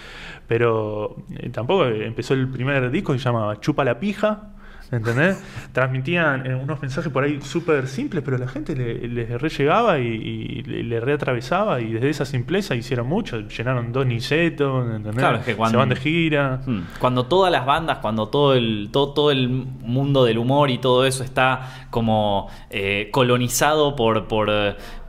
[0.47, 4.53] pero eh, tampoco empezó el primer disco que se llama Chupa la pija.
[4.93, 5.43] ¿Entendés?
[5.73, 9.99] Transmitían eh, unos mensajes por ahí súper simples, pero la gente le- les re llegaba
[9.99, 13.41] y, y le, le reatravesaba y desde esa simpleza hicieron mucho.
[13.41, 15.17] Llenaron dos nicetos, ¿entendés?
[15.17, 16.61] Claro, es que cuando- Se van de gira.
[16.67, 16.81] Hmm.
[17.01, 21.07] Cuando todas las bandas, cuando todo el, todo, todo el mundo del humor y todo
[21.07, 24.51] eso está como eh, colonizado por, por,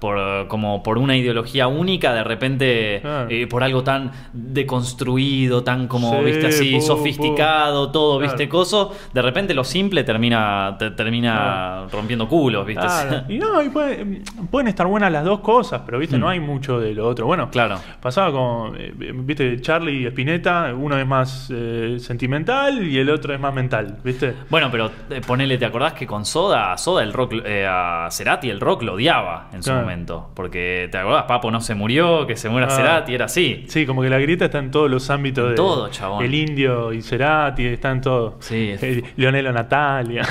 [0.03, 5.87] por, eh, como por una ideología única, de repente eh, por algo tan deconstruido, tan
[5.87, 8.33] como, Sí, viste, así, sofisticado, todo, Claro.
[8.33, 12.83] viste, coso, de repente lo simple termina, te- termina rompiendo culos, viste.
[13.29, 16.19] Y no, y puede- pueden estar buenas las dos cosas, pero viste, Mm.
[16.19, 17.25] no hay mucho de lo otro.
[17.25, 17.77] Bueno, Claro.
[18.01, 23.33] pasaba con, eh, viste, Charlie y Spinetta, uno es más eh, sentimental y el otro
[23.33, 24.33] es más mental, viste.
[24.49, 28.07] Bueno, pero eh, ponele, ¿te acordás que con Soda, a Soda el rock, eh, a
[28.11, 29.85] Cerati el rock lo odiaba en su Claro.
[29.93, 30.29] Momento?
[30.33, 31.23] Porque, ¿te acordás?
[31.23, 32.71] Papo no se murió, que se muera Ah.
[32.71, 33.65] Cerati, era así.
[33.67, 36.23] Sí, como que la grieta está en todos los ámbitos En de todo, chabón.
[36.25, 38.37] El indio y Cerati, está en todo.
[38.39, 40.21] Sí, es- Eh, Leonelo Natalia.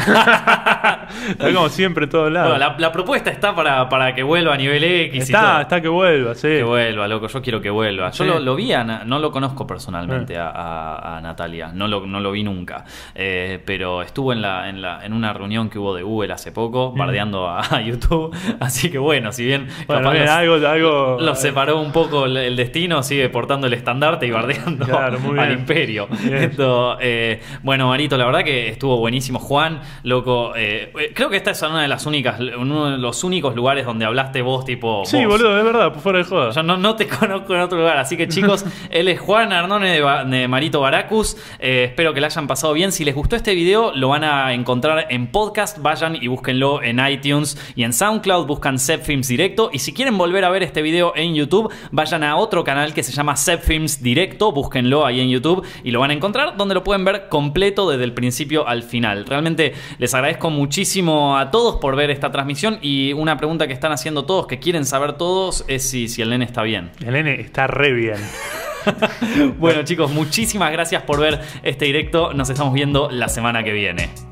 [1.28, 2.50] está como siempre en todos lados.
[2.50, 5.60] Bueno, la, la propuesta está para, para que vuelva a nivel X y está, todo.
[5.62, 6.48] está que vuelva, sí.
[6.48, 8.10] Que vuelva, loco, yo quiero que vuelva.
[8.10, 8.30] Yo Sí.
[8.30, 10.38] lo, lo vi, a no lo conozco personalmente Eh.
[10.38, 12.84] a, a- a Natalia, no lo, no lo vi nunca.
[13.14, 16.52] Eh, pero estuvo en, la, en, la, en una reunión que hubo de Google hace
[16.52, 16.98] poco, Mm.
[16.98, 18.34] bardeando a, a YouTube.
[18.60, 19.51] Así que bueno, si bien
[19.86, 21.16] Bueno, capaz bien, los- algo, algo.
[21.20, 25.52] Los separó un poco el, el destino, sigue portando el estandarte y bardeando Claro, al
[25.52, 26.08] imperio.
[26.30, 29.38] Esto, eh, bueno, Marito, la verdad que estuvo buenísimo.
[29.38, 33.24] Juan, loco, eh, eh, creo que esta es una de las únicas, uno de los
[33.24, 35.02] únicos lugares donde hablaste vos, tipo.
[35.04, 35.38] Sí, vos.
[35.40, 36.50] boludo, es verdad, fuera de joda.
[36.50, 39.90] Yo no, no te conozco en otro lugar, así que chicos, él es Juan Arnone
[39.92, 41.36] de, Ba- de Marito Baracus.
[41.58, 42.92] Eh, espero que la hayan pasado bien.
[42.92, 45.78] Si les gustó este video, lo van a encontrar en podcast.
[45.78, 48.46] Vayan y búsquenlo en iTunes y en SoundCloud.
[48.46, 49.70] Buscan Films Directo.
[49.72, 53.02] Y si quieren volver a ver este video en YouTube, vayan a otro canal que
[53.02, 54.52] se llama Zep Films Directo.
[54.52, 58.04] Búsquenlo ahí en YouTube y lo van a encontrar, donde lo pueden ver completo desde
[58.04, 59.24] el principio al final.
[59.24, 62.78] Realmente les agradezco muchísimo a todos por ver esta transmisión.
[62.82, 66.30] Y una pregunta que están haciendo todos, que quieren saber todos, es si, si el
[66.30, 66.90] nene está bien.
[67.00, 68.18] El nene está re bien.
[69.58, 72.32] Bueno chicos, muchísimas gracias por ver este directo.
[72.32, 74.31] Nos estamos viendo la semana que viene.